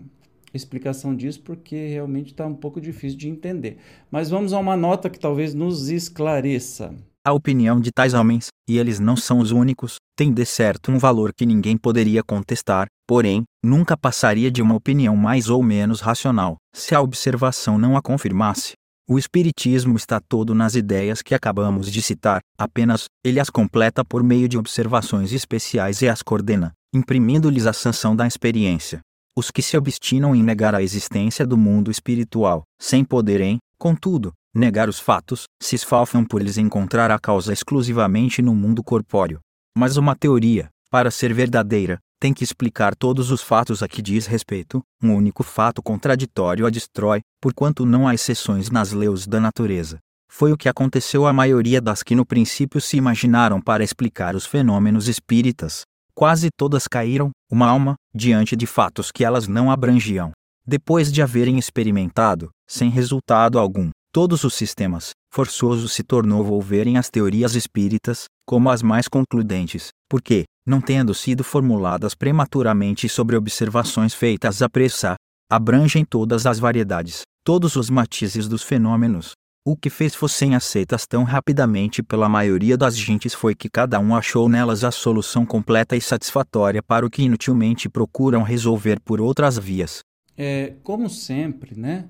explicação 0.53 1.15
disso 1.15 1.41
porque 1.41 1.87
realmente 1.87 2.31
está 2.31 2.45
um 2.45 2.55
pouco 2.55 2.79
difícil 2.79 3.17
de 3.17 3.29
entender. 3.29 3.77
Mas 4.09 4.29
vamos 4.29 4.53
a 4.53 4.59
uma 4.59 4.77
nota 4.77 5.09
que 5.09 5.19
talvez 5.19 5.53
nos 5.53 5.89
esclareça. 5.89 6.95
A 7.25 7.33
opinião 7.33 7.79
de 7.79 7.91
tais 7.91 8.13
homens, 8.13 8.47
e 8.67 8.77
eles 8.79 8.99
não 8.99 9.15
são 9.15 9.39
os 9.39 9.51
únicos, 9.51 9.97
tem 10.17 10.33
de 10.33 10.45
certo 10.45 10.91
um 10.91 10.97
valor 10.97 11.33
que 11.33 11.45
ninguém 11.45 11.77
poderia 11.77 12.23
contestar, 12.23 12.87
porém, 13.07 13.43
nunca 13.63 13.95
passaria 13.95 14.49
de 14.49 14.61
uma 14.61 14.75
opinião 14.75 15.15
mais 15.15 15.49
ou 15.49 15.61
menos 15.61 16.01
racional, 16.01 16.55
se 16.73 16.95
a 16.95 17.01
observação 17.01 17.77
não 17.77 17.95
a 17.95 18.01
confirmasse. 18.01 18.73
O 19.11 19.19
Espiritismo 19.19 19.97
está 19.97 20.21
todo 20.21 20.55
nas 20.55 20.73
ideias 20.73 21.21
que 21.21 21.35
acabamos 21.35 21.91
de 21.91 22.01
citar, 22.01 22.39
apenas, 22.57 23.07
ele 23.25 23.41
as 23.41 23.49
completa 23.49 24.05
por 24.05 24.23
meio 24.23 24.47
de 24.47 24.57
observações 24.57 25.33
especiais 25.33 26.01
e 26.01 26.07
as 26.07 26.21
coordena, 26.21 26.71
imprimindo-lhes 26.95 27.67
a 27.67 27.73
sanção 27.73 28.15
da 28.15 28.25
experiência. 28.25 29.01
Os 29.35 29.51
que 29.51 29.61
se 29.61 29.75
obstinam 29.75 30.33
em 30.33 30.41
negar 30.41 30.73
a 30.73 30.81
existência 30.81 31.45
do 31.45 31.57
mundo 31.57 31.91
espiritual, 31.91 32.63
sem 32.79 33.03
poderem, 33.03 33.57
contudo, 33.77 34.31
negar 34.55 34.87
os 34.87 34.97
fatos, 34.97 35.43
se 35.61 35.75
esfalfam 35.75 36.23
por 36.23 36.39
eles 36.39 36.57
encontrar 36.57 37.11
a 37.11 37.19
causa 37.19 37.51
exclusivamente 37.51 38.41
no 38.41 38.55
mundo 38.55 38.81
corpóreo. 38.81 39.41
Mas 39.77 39.97
uma 39.97 40.15
teoria, 40.15 40.69
para 40.89 41.11
ser 41.11 41.33
verdadeira, 41.33 41.99
tem 42.21 42.35
que 42.35 42.43
explicar 42.43 42.93
todos 42.95 43.31
os 43.31 43.41
fatos 43.41 43.81
a 43.81 43.87
que 43.87 43.99
diz 43.99 44.27
respeito, 44.27 44.83
um 45.01 45.15
único 45.15 45.41
fato 45.41 45.81
contraditório 45.81 46.67
a 46.67 46.69
destrói, 46.69 47.21
porquanto 47.41 47.83
não 47.83 48.07
há 48.07 48.13
exceções 48.13 48.69
nas 48.69 48.91
leis 48.91 49.25
da 49.25 49.39
natureza. 49.39 49.97
Foi 50.31 50.53
o 50.53 50.57
que 50.57 50.69
aconteceu 50.69 51.25
à 51.25 51.33
maioria 51.33 51.81
das 51.81 52.03
que 52.03 52.13
no 52.13 52.23
princípio 52.23 52.79
se 52.79 52.95
imaginaram 52.95 53.59
para 53.59 53.83
explicar 53.83 54.35
os 54.35 54.45
fenômenos 54.45 55.07
espíritas. 55.07 55.81
Quase 56.13 56.49
todas 56.55 56.87
caíram, 56.87 57.31
uma 57.51 57.67
alma, 57.67 57.95
diante 58.13 58.55
de 58.55 58.67
fatos 58.67 59.11
que 59.11 59.25
elas 59.25 59.47
não 59.47 59.71
abrangiam. 59.71 60.31
Depois 60.63 61.11
de 61.11 61.23
haverem 61.23 61.57
experimentado, 61.57 62.51
sem 62.69 62.91
resultado 62.91 63.57
algum, 63.57 63.89
todos 64.13 64.43
os 64.43 64.53
sistemas, 64.53 65.09
forçoso 65.33 65.89
se 65.89 66.03
tornou 66.03 66.43
volverem 66.43 66.99
as 66.99 67.09
teorias 67.09 67.55
espíritas, 67.55 68.25
como 68.45 68.69
as 68.69 68.83
mais 68.83 69.07
concludentes, 69.07 69.89
porque, 70.07 70.43
não 70.65 70.79
tendo 70.79 71.13
sido 71.13 71.43
formuladas 71.43 72.13
prematuramente 72.13 73.09
sobre 73.09 73.35
observações 73.35 74.13
feitas 74.13 74.61
à 74.61 74.69
pressa, 74.69 75.15
abrangem 75.49 76.05
todas 76.05 76.45
as 76.45 76.59
variedades, 76.59 77.21
todos 77.43 77.75
os 77.75 77.89
matizes 77.89 78.47
dos 78.47 78.63
fenômenos. 78.63 79.33
O 79.63 79.75
que 79.75 79.91
fez 79.91 80.15
fossem 80.15 80.55
aceitas 80.55 81.05
tão 81.05 81.23
rapidamente 81.23 82.01
pela 82.01 82.27
maioria 82.27 82.75
das 82.75 82.97
gentes 82.97 83.33
foi 83.33 83.53
que 83.53 83.69
cada 83.69 83.99
um 83.99 84.15
achou 84.15 84.49
nelas 84.49 84.83
a 84.83 84.89
solução 84.89 85.45
completa 85.45 85.95
e 85.95 86.01
satisfatória 86.01 86.81
para 86.81 87.05
o 87.05 87.09
que 87.09 87.21
inutilmente 87.21 87.87
procuram 87.87 88.41
resolver 88.41 88.99
por 88.99 89.21
outras 89.21 89.59
vias. 89.59 89.99
É, 90.35 90.73
como 90.81 91.07
sempre, 91.09 91.79
né? 91.79 92.05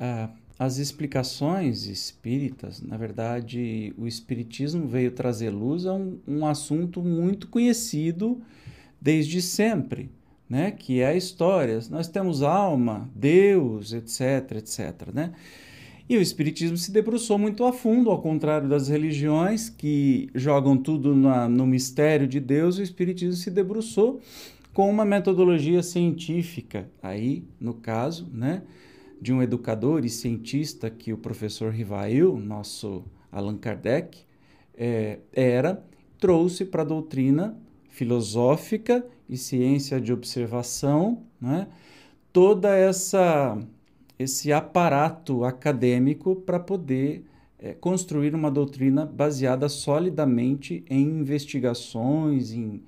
Ah, 0.00 0.30
as 0.58 0.78
explicações 0.78 1.86
espíritas, 1.86 2.80
na 2.80 2.96
verdade, 2.96 3.92
o 3.98 4.06
espiritismo 4.06 4.86
veio 4.86 5.10
trazer 5.10 5.50
luz 5.50 5.84
a 5.84 5.92
um, 5.92 6.18
um 6.26 6.46
assunto 6.46 7.02
muito 7.02 7.48
conhecido 7.48 8.40
desde 9.00 9.42
sempre, 9.42 10.10
né? 10.48 10.70
Que 10.70 11.00
é 11.00 11.08
a 11.08 11.14
história. 11.14 11.78
Nós 11.90 12.08
temos 12.08 12.42
alma, 12.42 13.10
Deus, 13.14 13.92
etc, 13.92 14.56
etc, 14.56 15.12
né? 15.12 15.32
E 16.08 16.16
o 16.16 16.22
Espiritismo 16.22 16.76
se 16.76 16.92
debruçou 16.92 17.36
muito 17.36 17.64
a 17.64 17.72
fundo, 17.72 18.10
ao 18.10 18.22
contrário 18.22 18.68
das 18.68 18.86
religiões 18.86 19.68
que 19.68 20.30
jogam 20.36 20.76
tudo 20.76 21.16
na, 21.16 21.48
no 21.48 21.66
mistério 21.66 22.28
de 22.28 22.38
Deus, 22.38 22.78
o 22.78 22.82
Espiritismo 22.82 23.34
se 23.34 23.50
debruçou 23.50 24.20
com 24.72 24.88
uma 24.88 25.04
metodologia 25.04 25.82
científica, 25.82 26.88
aí, 27.02 27.42
no 27.58 27.74
caso, 27.74 28.28
né, 28.32 28.62
de 29.20 29.32
um 29.32 29.42
educador 29.42 30.04
e 30.04 30.10
cientista 30.10 30.90
que 30.90 31.12
o 31.12 31.18
professor 31.18 31.72
Rivail, 31.72 32.36
nosso 32.38 33.04
Allan 33.30 33.56
Kardec, 33.56 34.24
é, 34.76 35.18
era, 35.32 35.82
trouxe 36.18 36.64
para 36.64 36.82
a 36.82 36.84
doutrina 36.84 37.56
filosófica 37.88 39.06
e 39.28 39.36
ciência 39.36 40.00
de 40.00 40.12
observação, 40.12 41.22
né, 41.40 41.66
toda 42.32 42.76
essa 42.76 43.58
esse 44.18 44.50
aparato 44.50 45.44
acadêmico 45.44 46.36
para 46.36 46.58
poder 46.58 47.24
é, 47.58 47.74
construir 47.74 48.34
uma 48.34 48.50
doutrina 48.50 49.04
baseada 49.04 49.68
solidamente 49.68 50.84
em 50.88 51.02
investigações, 51.02 52.52
em, 52.52 52.82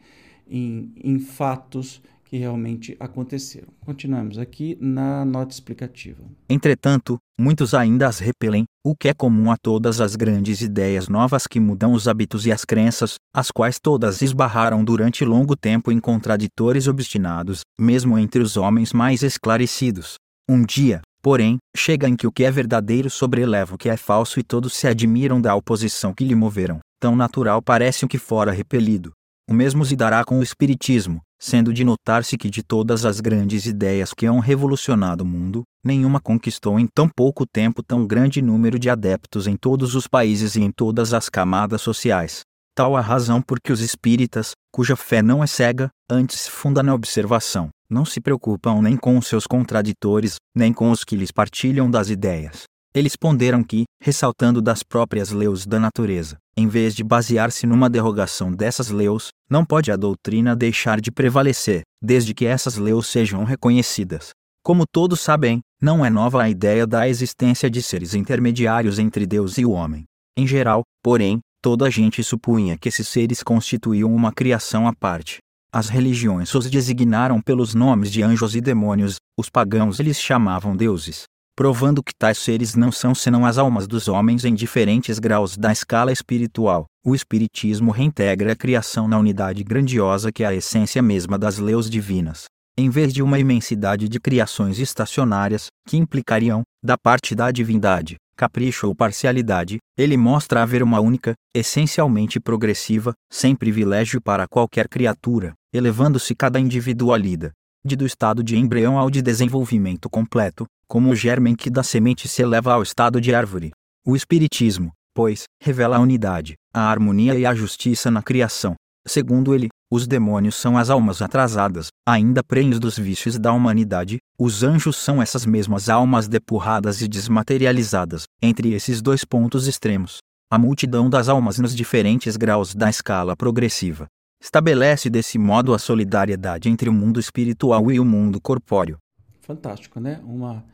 em, 0.48 0.92
em 1.02 1.18
fatos 1.18 2.02
que 2.28 2.36
realmente 2.36 2.94
aconteceram. 3.00 3.68
Continuamos 3.80 4.38
aqui 4.38 4.76
na 4.80 5.24
nota 5.24 5.54
explicativa. 5.54 6.22
Entretanto, 6.48 7.18
muitos 7.40 7.72
ainda 7.72 8.06
as 8.06 8.18
repelem, 8.18 8.64
o 8.84 8.94
que 8.94 9.08
é 9.08 9.14
comum 9.14 9.50
a 9.50 9.56
todas 9.56 9.98
as 9.98 10.14
grandes 10.14 10.60
ideias 10.60 11.08
novas 11.08 11.46
que 11.46 11.58
mudam 11.58 11.92
os 11.92 12.06
hábitos 12.06 12.44
e 12.44 12.52
as 12.52 12.66
crenças, 12.66 13.14
as 13.34 13.50
quais 13.50 13.78
todas 13.80 14.20
esbarraram 14.20 14.84
durante 14.84 15.24
longo 15.24 15.56
tempo 15.56 15.90
em 15.90 15.98
contraditores 15.98 16.86
obstinados, 16.86 17.60
mesmo 17.80 18.18
entre 18.18 18.42
os 18.42 18.58
homens 18.58 18.92
mais 18.92 19.22
esclarecidos. 19.22 20.16
Um 20.46 20.64
dia, 20.64 21.00
Porém, 21.20 21.58
chega 21.76 22.08
em 22.08 22.14
que 22.14 22.28
o 22.28 22.32
que 22.32 22.44
é 22.44 22.50
verdadeiro 22.50 23.10
sobreleva 23.10 23.74
o 23.74 23.78
que 23.78 23.88
é 23.88 23.96
falso 23.96 24.38
e 24.38 24.42
todos 24.44 24.72
se 24.72 24.86
admiram 24.86 25.40
da 25.40 25.54
oposição 25.54 26.14
que 26.14 26.24
lhe 26.24 26.34
moveram. 26.34 26.78
Tão 27.00 27.16
natural 27.16 27.60
parece 27.60 28.04
o 28.04 28.08
que 28.08 28.18
fora 28.18 28.52
repelido. 28.52 29.12
O 29.48 29.54
mesmo 29.54 29.82
se 29.82 29.96
dará 29.96 30.22
com 30.26 30.40
o 30.40 30.42
Espiritismo, 30.42 31.22
sendo 31.40 31.72
de 31.72 31.82
notar-se 31.82 32.36
que 32.36 32.50
de 32.50 32.62
todas 32.62 33.06
as 33.06 33.18
grandes 33.18 33.64
ideias 33.64 34.12
que 34.12 34.26
hão 34.26 34.40
revolucionado 34.40 35.24
o 35.24 35.26
mundo, 35.26 35.62
nenhuma 35.82 36.20
conquistou 36.20 36.78
em 36.78 36.86
tão 36.86 37.08
pouco 37.08 37.46
tempo 37.46 37.82
tão 37.82 38.06
grande 38.06 38.42
número 38.42 38.78
de 38.78 38.90
adeptos 38.90 39.46
em 39.46 39.56
todos 39.56 39.94
os 39.94 40.06
países 40.06 40.54
e 40.54 40.60
em 40.60 40.70
todas 40.70 41.14
as 41.14 41.30
camadas 41.30 41.80
sociais. 41.80 42.42
Tal 42.76 42.94
a 42.94 43.00
razão 43.00 43.40
por 43.40 43.58
que 43.58 43.72
os 43.72 43.80
espíritas, 43.80 44.52
cuja 44.70 44.94
fé 44.94 45.22
não 45.22 45.42
é 45.42 45.46
cega, 45.46 45.88
antes 46.10 46.40
se 46.40 46.50
funda 46.50 46.82
na 46.82 46.92
observação, 46.92 47.70
não 47.90 48.04
se 48.04 48.20
preocupam 48.20 48.82
nem 48.82 48.98
com 48.98 49.16
os 49.16 49.26
seus 49.26 49.46
contraditores, 49.46 50.36
nem 50.54 50.74
com 50.74 50.90
os 50.90 51.04
que 51.04 51.16
lhes 51.16 51.32
partilham 51.32 51.90
das 51.90 52.10
ideias. 52.10 52.64
Eles 52.94 53.16
ponderam 53.16 53.62
que, 53.62 53.84
ressaltando 54.02 54.62
das 54.62 54.82
próprias 54.82 55.30
leis 55.30 55.66
da 55.66 55.78
natureza, 55.78 56.38
em 56.56 56.66
vez 56.66 56.94
de 56.94 57.04
basear-se 57.04 57.66
numa 57.66 57.90
derrogação 57.90 58.52
dessas 58.52 58.88
leis, 58.88 59.28
não 59.48 59.64
pode 59.64 59.92
a 59.92 59.96
doutrina 59.96 60.56
deixar 60.56 61.00
de 61.00 61.12
prevalecer, 61.12 61.82
desde 62.02 62.32
que 62.34 62.46
essas 62.46 62.76
leis 62.76 63.06
sejam 63.06 63.44
reconhecidas. 63.44 64.30
Como 64.62 64.84
todos 64.90 65.20
sabem, 65.20 65.60
não 65.80 66.04
é 66.04 66.10
nova 66.10 66.42
a 66.42 66.50
ideia 66.50 66.86
da 66.86 67.08
existência 67.08 67.70
de 67.70 67.82
seres 67.82 68.14
intermediários 68.14 68.98
entre 68.98 69.26
Deus 69.26 69.58
e 69.58 69.64
o 69.64 69.70
homem. 69.70 70.04
Em 70.36 70.46
geral, 70.46 70.82
porém, 71.02 71.40
toda 71.62 71.86
a 71.86 71.90
gente 71.90 72.22
supunha 72.24 72.76
que 72.78 72.88
esses 72.88 73.06
seres 73.08 73.42
constituíam 73.42 74.14
uma 74.14 74.32
criação 74.32 74.88
à 74.88 74.94
parte, 74.94 75.38
as 75.70 75.90
religiões 75.90 76.54
os 76.54 76.70
designaram 76.70 77.42
pelos 77.42 77.74
nomes 77.74 78.10
de 78.10 78.22
anjos 78.22 78.56
e 78.56 78.60
demônios, 78.60 79.16
os 79.38 79.50
pagãos 79.50 80.00
eles 80.00 80.18
chamavam 80.18 80.74
deuses, 80.74 81.24
provando 81.58 82.04
que 82.04 82.12
tais 82.16 82.38
seres 82.38 82.76
não 82.76 82.92
são 82.92 83.12
senão 83.12 83.44
as 83.44 83.58
almas 83.58 83.88
dos 83.88 84.06
homens 84.06 84.44
em 84.44 84.54
diferentes 84.54 85.18
graus 85.18 85.56
da 85.56 85.72
escala 85.72 86.12
espiritual. 86.12 86.86
O 87.04 87.16
Espiritismo 87.16 87.90
reintegra 87.90 88.52
a 88.52 88.54
criação 88.54 89.08
na 89.08 89.18
unidade 89.18 89.64
grandiosa 89.64 90.30
que 90.30 90.44
é 90.44 90.46
a 90.46 90.54
essência 90.54 91.02
mesma 91.02 91.36
das 91.36 91.58
leis 91.58 91.90
divinas. 91.90 92.44
Em 92.78 92.88
vez 92.88 93.12
de 93.12 93.24
uma 93.24 93.40
imensidade 93.40 94.08
de 94.08 94.20
criações 94.20 94.78
estacionárias, 94.78 95.66
que 95.88 95.96
implicariam, 95.96 96.62
da 96.80 96.96
parte 96.96 97.34
da 97.34 97.50
divindade, 97.50 98.14
capricho 98.36 98.86
ou 98.86 98.94
parcialidade, 98.94 99.78
ele 99.98 100.16
mostra 100.16 100.62
haver 100.62 100.80
uma 100.80 101.00
única, 101.00 101.34
essencialmente 101.52 102.38
progressiva, 102.38 103.14
sem 103.32 103.56
privilégio 103.56 104.20
para 104.22 104.46
qualquer 104.46 104.86
criatura, 104.86 105.54
elevando-se 105.74 106.36
cada 106.36 106.60
individualidade, 106.60 107.52
de 107.88 107.96
do 107.96 108.06
estado 108.06 108.44
de 108.44 108.56
embrião 108.56 108.96
ao 108.96 109.10
de 109.10 109.20
desenvolvimento 109.20 110.08
completo, 110.08 110.66
como 110.86 111.10
o 111.10 111.16
germen 111.16 111.56
que 111.56 111.68
da 111.68 111.82
semente 111.82 112.28
se 112.28 112.42
eleva 112.42 112.74
ao 112.74 112.82
estado 112.82 113.20
de 113.20 113.34
árvore. 113.34 113.72
O 114.06 114.14
Espiritismo, 114.14 114.92
pois, 115.12 115.44
revela 115.60 115.96
a 115.96 116.00
unidade, 116.00 116.54
a 116.72 116.82
harmonia 116.82 117.34
e 117.36 117.44
a 117.44 117.54
justiça 117.54 118.10
na 118.10 118.22
criação. 118.22 118.76
Segundo 119.06 119.54
ele, 119.54 119.68
os 119.90 120.06
demônios 120.06 120.54
são 120.54 120.76
as 120.76 120.90
almas 120.90 121.22
atrasadas, 121.22 121.88
ainda 122.06 122.44
prenhes 122.44 122.78
dos 122.78 122.98
vícios 122.98 123.38
da 123.38 123.52
humanidade, 123.52 124.18
os 124.38 124.62
anjos 124.62 124.96
são 124.96 125.20
essas 125.20 125.46
mesmas 125.46 125.88
almas 125.88 126.28
depuradas 126.28 127.00
e 127.00 127.08
desmaterializadas, 127.08 128.24
entre 128.40 128.74
esses 128.74 129.00
dois 129.00 129.24
pontos 129.24 129.66
extremos. 129.66 130.18
A 130.52 130.58
multidão 130.58 131.08
das 131.10 131.28
almas 131.28 131.58
nos 131.58 131.74
diferentes 131.74 132.36
graus 132.36 132.74
da 132.74 132.88
escala 132.88 133.34
progressiva 133.34 134.06
estabelece 134.40 135.10
desse 135.10 135.38
modo 135.38 135.74
a 135.74 135.78
solidariedade 135.78 136.68
entre 136.68 136.88
o 136.88 136.92
mundo 136.92 137.18
espiritual 137.18 137.90
e 137.90 137.98
o 137.98 138.04
mundo 138.04 138.40
corpóreo. 138.40 138.98
Fantástico, 139.40 139.98
né? 139.98 140.20
Uma, 140.24 140.64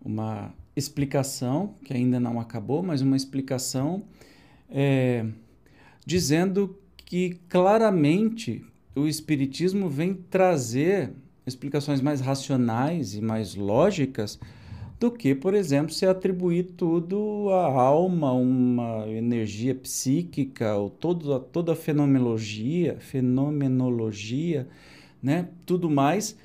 uma 0.00 0.52
explicação 0.76 1.74
que 1.84 1.94
ainda 1.94 2.20
não 2.20 2.38
acabou, 2.38 2.82
mas 2.82 3.00
uma 3.00 3.16
explicação 3.16 4.04
é, 4.68 5.26
dizendo 6.04 6.78
que 6.96 7.40
claramente 7.48 8.64
o 8.94 9.06
Espiritismo 9.06 9.88
vem 9.88 10.14
trazer 10.14 11.12
explicações 11.46 12.00
mais 12.00 12.20
racionais 12.20 13.14
e 13.14 13.20
mais 13.20 13.54
lógicas 13.54 14.38
do 14.98 15.10
que, 15.10 15.34
por 15.34 15.54
exemplo, 15.54 15.92
se 15.92 16.04
atribuir 16.04 16.64
tudo 16.76 17.48
à 17.50 17.66
alma, 17.66 18.32
uma 18.32 19.06
energia 19.08 19.74
psíquica, 19.74 20.74
ou 20.74 20.90
todo, 20.90 21.38
toda 21.40 21.72
a 21.72 21.76
fenomenologia, 21.76 22.96
fenomenologia, 22.98 24.66
né? 25.22 25.48
tudo 25.64 25.88
mais, 25.88 26.36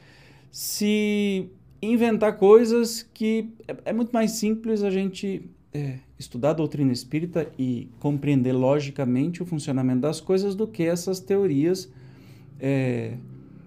se 0.51 1.49
inventar 1.81 2.37
coisas 2.37 3.01
que 3.13 3.49
é, 3.67 3.75
é 3.85 3.93
muito 3.93 4.11
mais 4.11 4.31
simples 4.31 4.83
a 4.83 4.91
gente 4.91 5.49
é, 5.73 5.97
estudar 6.19 6.51
a 6.51 6.53
doutrina 6.53 6.93
espírita 6.93 7.51
e 7.57 7.89
compreender 7.99 8.53
logicamente 8.53 9.41
o 9.41 9.45
funcionamento 9.45 10.01
das 10.01 10.21
coisas 10.21 10.53
do 10.53 10.67
que 10.67 10.83
essas 10.83 11.19
teorias 11.19 11.91
é, 12.59 13.17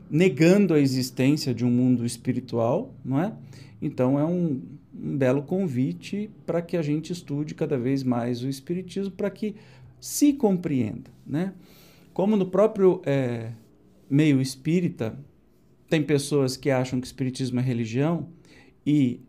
negando 0.09 0.73
a 0.75 0.81
existência 0.81 1.53
de 1.53 1.65
um 1.65 1.71
mundo 1.71 2.07
espiritual, 2.07 2.95
não 3.05 3.21
é? 3.21 3.33
Então 3.83 4.19
é 4.19 4.25
um, 4.25 4.63
um 4.99 5.17
belo 5.17 5.43
convite 5.43 6.31
para 6.45 6.63
que 6.63 6.77
a 6.77 6.83
gente 6.83 7.13
estude 7.13 7.55
cada 7.55 7.79
vez 7.79 8.03
mais 8.03 8.43
o 8.43 8.49
espiritismo 8.49 9.13
para 9.13 9.31
que 9.31 9.55
se 10.01 10.33
compreenda, 10.33 11.11
né? 11.27 11.53
Como 12.13 12.37
no 12.37 12.47
próprio 12.47 13.03
é, 13.05 13.53
meio 14.09 14.41
espírita 14.41 15.19
tem 15.89 16.03
pessoas 16.03 16.57
que 16.57 16.71
acham 16.71 17.01
que 17.01 17.07
o 17.07 17.09
espiritismo 17.09 17.61
é 17.61 17.63
religião 17.63 18.29
e 18.85 19.21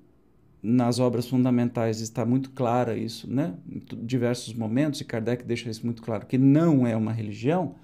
nas 0.62 1.00
obras 1.00 1.28
fundamentais 1.28 2.02
está 2.02 2.26
muito 2.26 2.52
clara 2.52 2.98
isso, 2.98 3.32
né? 3.32 3.54
Em 3.70 3.82
diversos 4.06 4.54
momentos, 4.54 5.02
e 5.02 5.06
Kardec 5.06 5.44
deixa 5.44 5.70
isso 5.70 5.86
muito 5.86 6.02
claro, 6.02 6.26
que 6.26 6.38
não 6.38 6.86
é 6.86 6.96
uma 6.96 7.12
religião. 7.12 7.76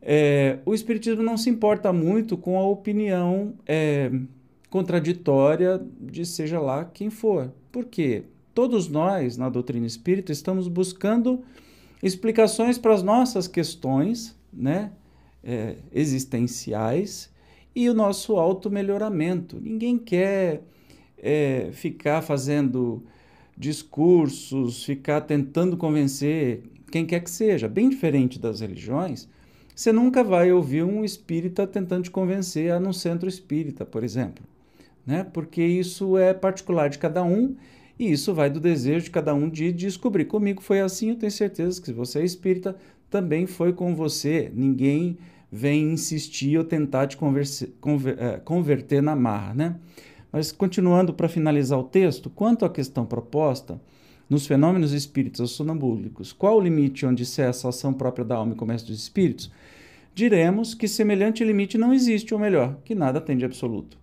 É, 0.00 0.60
o 0.64 0.72
Espiritismo 0.72 1.22
não 1.22 1.36
se 1.36 1.50
importa 1.50 1.92
muito 1.92 2.36
com 2.38 2.58
a 2.58 2.66
opinião 2.66 3.54
é, 3.66 4.10
contraditória 4.70 5.84
de 6.00 6.24
seja 6.24 6.60
lá 6.60 6.84
quem 6.84 7.10
for. 7.10 7.52
Por 7.70 7.84
quê? 7.84 8.22
Todos 8.54 8.88
nós, 8.88 9.36
na 9.36 9.48
doutrina 9.48 9.86
espírita, 9.86 10.32
estamos 10.32 10.68
buscando 10.68 11.42
explicações 12.02 12.78
para 12.78 12.94
as 12.94 13.02
nossas 13.02 13.46
questões, 13.46 14.36
né? 14.52 14.92
é, 15.42 15.76
existenciais 15.92 17.30
e 17.74 17.88
o 17.88 17.94
nosso 17.94 18.36
auto-melhoramento. 18.36 19.60
Ninguém 19.60 19.98
quer 19.98 20.62
é, 21.18 21.70
ficar 21.72 22.22
fazendo 22.22 23.02
discursos, 23.56 24.84
ficar 24.84 25.22
tentando 25.22 25.76
convencer 25.76 26.62
quem 26.90 27.06
quer 27.06 27.20
que 27.20 27.30
seja. 27.30 27.68
Bem 27.68 27.88
diferente 27.88 28.38
das 28.38 28.60
religiões, 28.60 29.28
você 29.74 29.92
nunca 29.92 30.24
vai 30.24 30.52
ouvir 30.52 30.82
um 30.82 31.04
espírita 31.04 31.66
tentando 31.66 32.04
te 32.04 32.10
convencer 32.10 32.72
a 32.72 32.80
num 32.80 32.92
centro 32.92 33.28
espírita, 33.28 33.84
por 33.84 34.02
exemplo. 34.02 34.44
Né? 35.10 35.24
Porque 35.24 35.60
isso 35.60 36.16
é 36.16 36.32
particular 36.32 36.88
de 36.88 36.96
cada 36.96 37.24
um 37.24 37.56
e 37.98 38.12
isso 38.12 38.32
vai 38.32 38.48
do 38.48 38.60
desejo 38.60 39.06
de 39.06 39.10
cada 39.10 39.34
um 39.34 39.48
de 39.48 39.72
descobrir. 39.72 40.26
Comigo 40.26 40.62
foi 40.62 40.80
assim, 40.80 41.10
eu 41.10 41.16
tenho 41.16 41.32
certeza 41.32 41.80
que 41.80 41.86
se 41.88 41.92
você 41.92 42.20
é 42.20 42.24
espírita, 42.24 42.76
também 43.10 43.44
foi 43.44 43.72
com 43.72 43.92
você. 43.92 44.52
Ninguém 44.54 45.18
vem 45.50 45.94
insistir 45.94 46.56
ou 46.56 46.62
tentar 46.62 47.08
te 47.08 47.16
converser, 47.16 47.70
conver, 47.80 48.22
é, 48.22 48.38
converter 48.38 49.02
na 49.02 49.16
marra, 49.16 49.52
né? 49.52 49.76
Mas 50.30 50.52
continuando 50.52 51.12
para 51.12 51.28
finalizar 51.28 51.80
o 51.80 51.82
texto, 51.82 52.30
quanto 52.30 52.64
à 52.64 52.70
questão 52.70 53.04
proposta, 53.04 53.80
nos 54.28 54.46
fenômenos 54.46 54.92
espíritos 54.92 55.50
sonambúlicos, 55.50 56.32
qual 56.32 56.56
o 56.56 56.60
limite 56.60 57.04
onde 57.04 57.26
cessa 57.26 57.66
a 57.66 57.70
ação 57.70 57.92
própria 57.92 58.24
da 58.24 58.36
alma 58.36 58.52
e 58.52 58.56
começa 58.56 58.86
dos 58.86 59.02
espíritos? 59.02 59.50
Diremos 60.14 60.72
que 60.72 60.86
semelhante 60.86 61.42
limite 61.42 61.76
não 61.76 61.92
existe, 61.92 62.32
ou 62.32 62.38
melhor, 62.38 62.78
que 62.84 62.94
nada 62.94 63.20
tem 63.20 63.36
de 63.36 63.44
absoluto. 63.44 63.98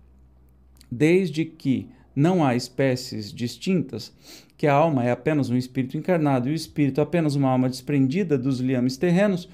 Desde 0.90 1.44
que 1.44 1.88
não 2.14 2.44
há 2.44 2.56
espécies 2.56 3.32
distintas, 3.32 4.12
que 4.56 4.66
a 4.66 4.74
alma 4.74 5.04
é 5.04 5.10
apenas 5.10 5.50
um 5.50 5.56
espírito 5.56 5.96
encarnado 5.96 6.48
e 6.48 6.52
o 6.52 6.54
espírito 6.54 7.00
apenas 7.00 7.36
uma 7.36 7.48
alma 7.48 7.68
desprendida 7.68 8.36
dos 8.36 8.58
liames 8.58 8.96
terrenos, 8.96 9.48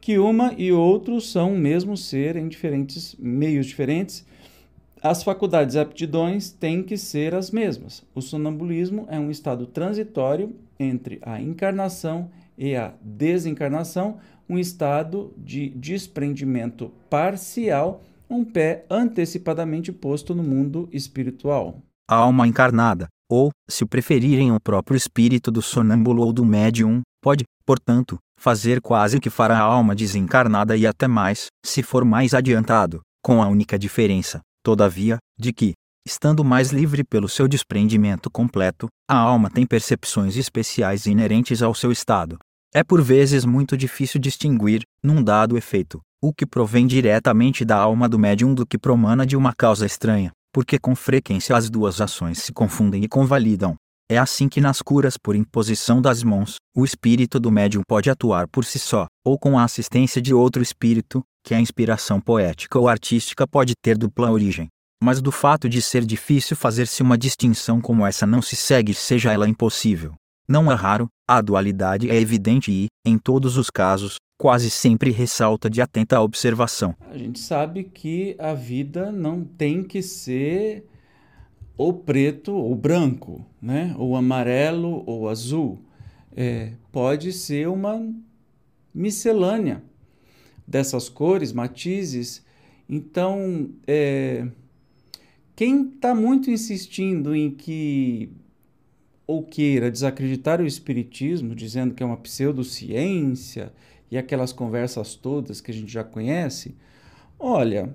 que 0.00 0.18
uma 0.18 0.52
e 0.56 0.72
outro 0.72 1.20
são 1.20 1.54
o 1.54 1.58
mesmo 1.58 1.96
ser 1.96 2.36
em 2.36 2.48
diferentes 2.48 3.14
meios 3.18 3.66
diferentes, 3.66 4.24
as 5.00 5.22
faculdades 5.22 5.76
e 5.76 5.78
aptidões 5.78 6.50
têm 6.50 6.82
que 6.82 6.96
ser 6.96 7.34
as 7.34 7.52
mesmas. 7.52 8.04
O 8.14 8.20
sonambulismo 8.20 9.06
é 9.08 9.18
um 9.18 9.30
estado 9.30 9.64
transitório 9.66 10.56
entre 10.78 11.20
a 11.22 11.40
encarnação 11.40 12.30
e 12.56 12.74
a 12.74 12.92
desencarnação, 13.00 14.18
um 14.48 14.58
estado 14.58 15.32
de 15.36 15.68
desprendimento 15.68 16.90
parcial, 17.08 18.02
um 18.30 18.44
pé 18.44 18.84
antecipadamente 18.90 19.92
posto 19.92 20.34
no 20.34 20.42
mundo 20.42 20.88
espiritual. 20.92 21.82
A 22.08 22.16
alma 22.16 22.46
encarnada, 22.46 23.08
ou, 23.30 23.50
se 23.68 23.84
preferirem, 23.84 24.52
o 24.52 24.60
próprio 24.60 24.96
espírito 24.96 25.50
do 25.50 25.60
sonâmbulo 25.60 26.22
ou 26.22 26.32
do 26.32 26.44
médium, 26.44 27.02
pode, 27.22 27.44
portanto, 27.66 28.18
fazer 28.38 28.80
quase 28.80 29.16
o 29.16 29.20
que 29.20 29.30
fará 29.30 29.58
a 29.58 29.62
alma 29.62 29.94
desencarnada 29.94 30.76
e 30.76 30.86
até 30.86 31.06
mais, 31.06 31.46
se 31.64 31.82
for 31.82 32.04
mais 32.04 32.32
adiantado, 32.32 33.00
com 33.22 33.42
a 33.42 33.48
única 33.48 33.78
diferença, 33.78 34.40
todavia, 34.62 35.18
de 35.38 35.52
que, 35.52 35.74
estando 36.06 36.44
mais 36.44 36.70
livre 36.70 37.04
pelo 37.04 37.28
seu 37.28 37.46
desprendimento 37.46 38.30
completo, 38.30 38.88
a 39.08 39.16
alma 39.16 39.50
tem 39.50 39.66
percepções 39.66 40.36
especiais 40.36 41.06
inerentes 41.06 41.62
ao 41.62 41.74
seu 41.74 41.92
estado. 41.92 42.38
É 42.72 42.84
por 42.84 43.02
vezes 43.02 43.44
muito 43.44 43.76
difícil 43.76 44.20
distinguir, 44.20 44.82
num 45.02 45.22
dado 45.22 45.56
efeito, 45.56 46.00
o 46.20 46.32
que 46.32 46.44
provém 46.44 46.86
diretamente 46.86 47.64
da 47.64 47.76
alma 47.76 48.08
do 48.08 48.18
médium 48.18 48.52
do 48.52 48.66
que 48.66 48.76
promana 48.76 49.24
de 49.24 49.36
uma 49.36 49.52
causa 49.52 49.86
estranha, 49.86 50.32
porque 50.52 50.78
com 50.78 50.96
frequência 50.96 51.56
as 51.56 51.70
duas 51.70 52.00
ações 52.00 52.38
se 52.38 52.52
confundem 52.52 53.04
e 53.04 53.08
convalidam. 53.08 53.76
É 54.10 54.18
assim 54.18 54.48
que 54.48 54.60
nas 54.60 54.80
curas 54.80 55.16
por 55.16 55.36
imposição 55.36 56.00
das 56.00 56.22
mãos, 56.22 56.56
o 56.74 56.84
espírito 56.84 57.38
do 57.38 57.52
médium 57.52 57.82
pode 57.86 58.08
atuar 58.08 58.48
por 58.48 58.64
si 58.64 58.78
só, 58.78 59.06
ou 59.24 59.38
com 59.38 59.58
a 59.58 59.64
assistência 59.64 60.20
de 60.20 60.32
outro 60.32 60.62
espírito, 60.62 61.22
que 61.44 61.54
a 61.54 61.60
inspiração 61.60 62.20
poética 62.20 62.78
ou 62.78 62.88
artística 62.88 63.46
pode 63.46 63.74
ter 63.80 63.96
dupla 63.96 64.30
origem. 64.30 64.68
Mas 65.00 65.20
do 65.20 65.30
fato 65.30 65.68
de 65.68 65.80
ser 65.80 66.04
difícil 66.04 66.56
fazer-se 66.56 67.02
uma 67.02 67.16
distinção 67.16 67.80
como 67.80 68.04
essa 68.04 68.26
não 68.26 68.42
se 68.42 68.56
segue, 68.56 68.92
seja 68.94 69.32
ela 69.32 69.48
impossível. 69.48 70.14
Não 70.48 70.72
é 70.72 70.74
raro, 70.74 71.06
a 71.28 71.40
dualidade 71.42 72.10
é 72.10 72.18
evidente 72.18 72.72
e, 72.72 72.86
em 73.06 73.18
todos 73.18 73.58
os 73.58 73.68
casos, 73.70 74.16
quase 74.38 74.70
sempre 74.70 75.10
ressalta 75.10 75.68
de 75.68 75.82
atenta 75.82 76.20
observação. 76.20 76.94
A 77.10 77.18
gente 77.18 77.40
sabe 77.40 77.82
que 77.82 78.36
a 78.38 78.54
vida 78.54 79.10
não 79.10 79.44
tem 79.44 79.82
que 79.82 80.00
ser 80.00 80.86
ou 81.76 81.92
preto 81.92 82.54
ou 82.54 82.74
branco, 82.76 83.44
né? 83.60 83.94
ou 83.98 84.16
amarelo 84.16 85.02
ou 85.06 85.28
azul. 85.28 85.80
É, 86.36 86.72
pode 86.92 87.32
ser 87.32 87.68
uma 87.68 88.00
miscelânea 88.94 89.82
dessas 90.64 91.08
cores, 91.08 91.52
matizes. 91.52 92.44
Então, 92.88 93.70
é, 93.88 94.46
quem 95.56 95.88
está 95.88 96.14
muito 96.14 96.48
insistindo 96.48 97.34
em 97.34 97.50
que 97.50 98.30
ou 99.26 99.42
queira 99.42 99.90
desacreditar 99.90 100.60
o 100.60 100.66
Espiritismo, 100.66 101.54
dizendo 101.54 101.94
que 101.94 102.02
é 102.02 102.06
uma 102.06 102.16
pseudociência 102.16 103.72
e 104.10 104.18
aquelas 104.18 104.52
conversas 104.52 105.14
todas 105.14 105.60
que 105.60 105.70
a 105.70 105.74
gente 105.74 105.92
já 105.92 106.02
conhece, 106.04 106.76
olha, 107.38 107.94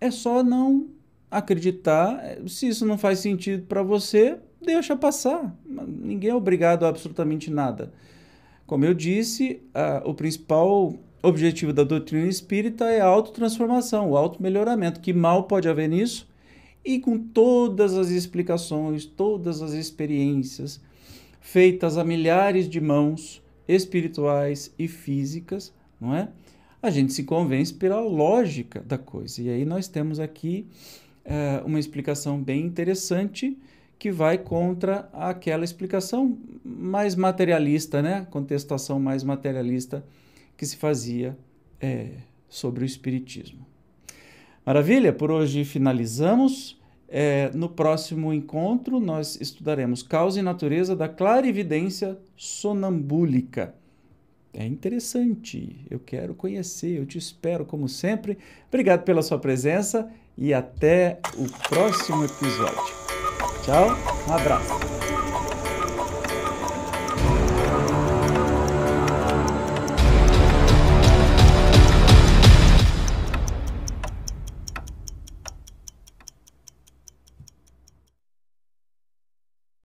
é 0.00 0.10
só 0.10 0.42
não 0.42 0.88
acreditar. 1.30 2.38
Se 2.46 2.68
isso 2.68 2.86
não 2.86 2.96
faz 2.96 3.18
sentido 3.18 3.66
para 3.66 3.82
você, 3.82 4.38
deixa 4.60 4.96
passar. 4.96 5.56
Ninguém 5.66 6.30
é 6.30 6.34
obrigado 6.34 6.84
a 6.84 6.88
absolutamente 6.88 7.50
nada. 7.50 7.92
Como 8.66 8.84
eu 8.84 8.94
disse, 8.94 9.62
a, 9.74 10.02
o 10.04 10.14
principal 10.14 10.94
objetivo 11.22 11.72
da 11.72 11.84
doutrina 11.84 12.26
espírita 12.26 12.84
é 12.86 13.00
a 13.00 13.06
autotransformação, 13.06 14.10
o 14.10 14.16
auto-melhoramento. 14.16 15.00
Que 15.00 15.12
mal 15.12 15.44
pode 15.44 15.68
haver 15.68 15.88
nisso? 15.88 16.28
E 16.84 16.98
com 16.98 17.18
todas 17.18 17.96
as 17.96 18.10
explicações, 18.10 19.04
todas 19.04 19.60
as 19.62 19.72
experiências 19.72 20.80
feitas 21.40 21.96
a 21.96 22.04
milhares 22.04 22.68
de 22.68 22.80
mãos 22.80 23.42
espirituais 23.68 24.74
e 24.78 24.88
físicas, 24.88 25.72
não 26.00 26.14
é? 26.14 26.28
A 26.80 26.90
gente 26.90 27.12
se 27.12 27.24
convence 27.24 27.74
pela 27.74 28.00
lógica 28.00 28.80
da 28.80 28.96
coisa. 28.96 29.42
E 29.42 29.50
aí 29.50 29.64
nós 29.64 29.88
temos 29.88 30.18
aqui 30.18 30.66
é, 31.24 31.60
uma 31.64 31.78
explicação 31.78 32.40
bem 32.40 32.64
interessante 32.64 33.58
que 33.98 34.12
vai 34.12 34.38
contra 34.38 35.08
aquela 35.12 35.64
explicação 35.64 36.38
mais 36.64 37.16
materialista, 37.16 38.00
né? 38.00 38.26
contestação 38.30 39.00
mais 39.00 39.24
materialista 39.24 40.04
que 40.56 40.64
se 40.64 40.76
fazia 40.76 41.36
é, 41.80 42.10
sobre 42.48 42.84
o 42.84 42.86
Espiritismo. 42.86 43.66
Maravilha? 44.64 45.12
Por 45.12 45.30
hoje 45.30 45.64
finalizamos. 45.64 46.77
É, 47.08 47.50
no 47.54 47.68
próximo 47.68 48.32
encontro, 48.34 49.00
nós 49.00 49.40
estudaremos 49.40 50.02
causa 50.02 50.38
e 50.38 50.42
natureza 50.42 50.94
da 50.94 51.08
clarividência 51.08 52.18
sonambúlica. 52.36 53.74
É 54.52 54.66
interessante, 54.66 55.86
eu 55.90 55.98
quero 56.00 56.34
conhecer, 56.34 56.98
eu 56.98 57.06
te 57.06 57.16
espero 57.16 57.64
como 57.64 57.88
sempre. 57.88 58.36
Obrigado 58.68 59.04
pela 59.04 59.22
sua 59.22 59.38
presença 59.38 60.10
e 60.36 60.52
até 60.52 61.20
o 61.36 61.46
próximo 61.68 62.24
episódio. 62.24 62.94
Tchau, 63.64 63.88
um 64.28 64.32
abraço. 64.32 65.17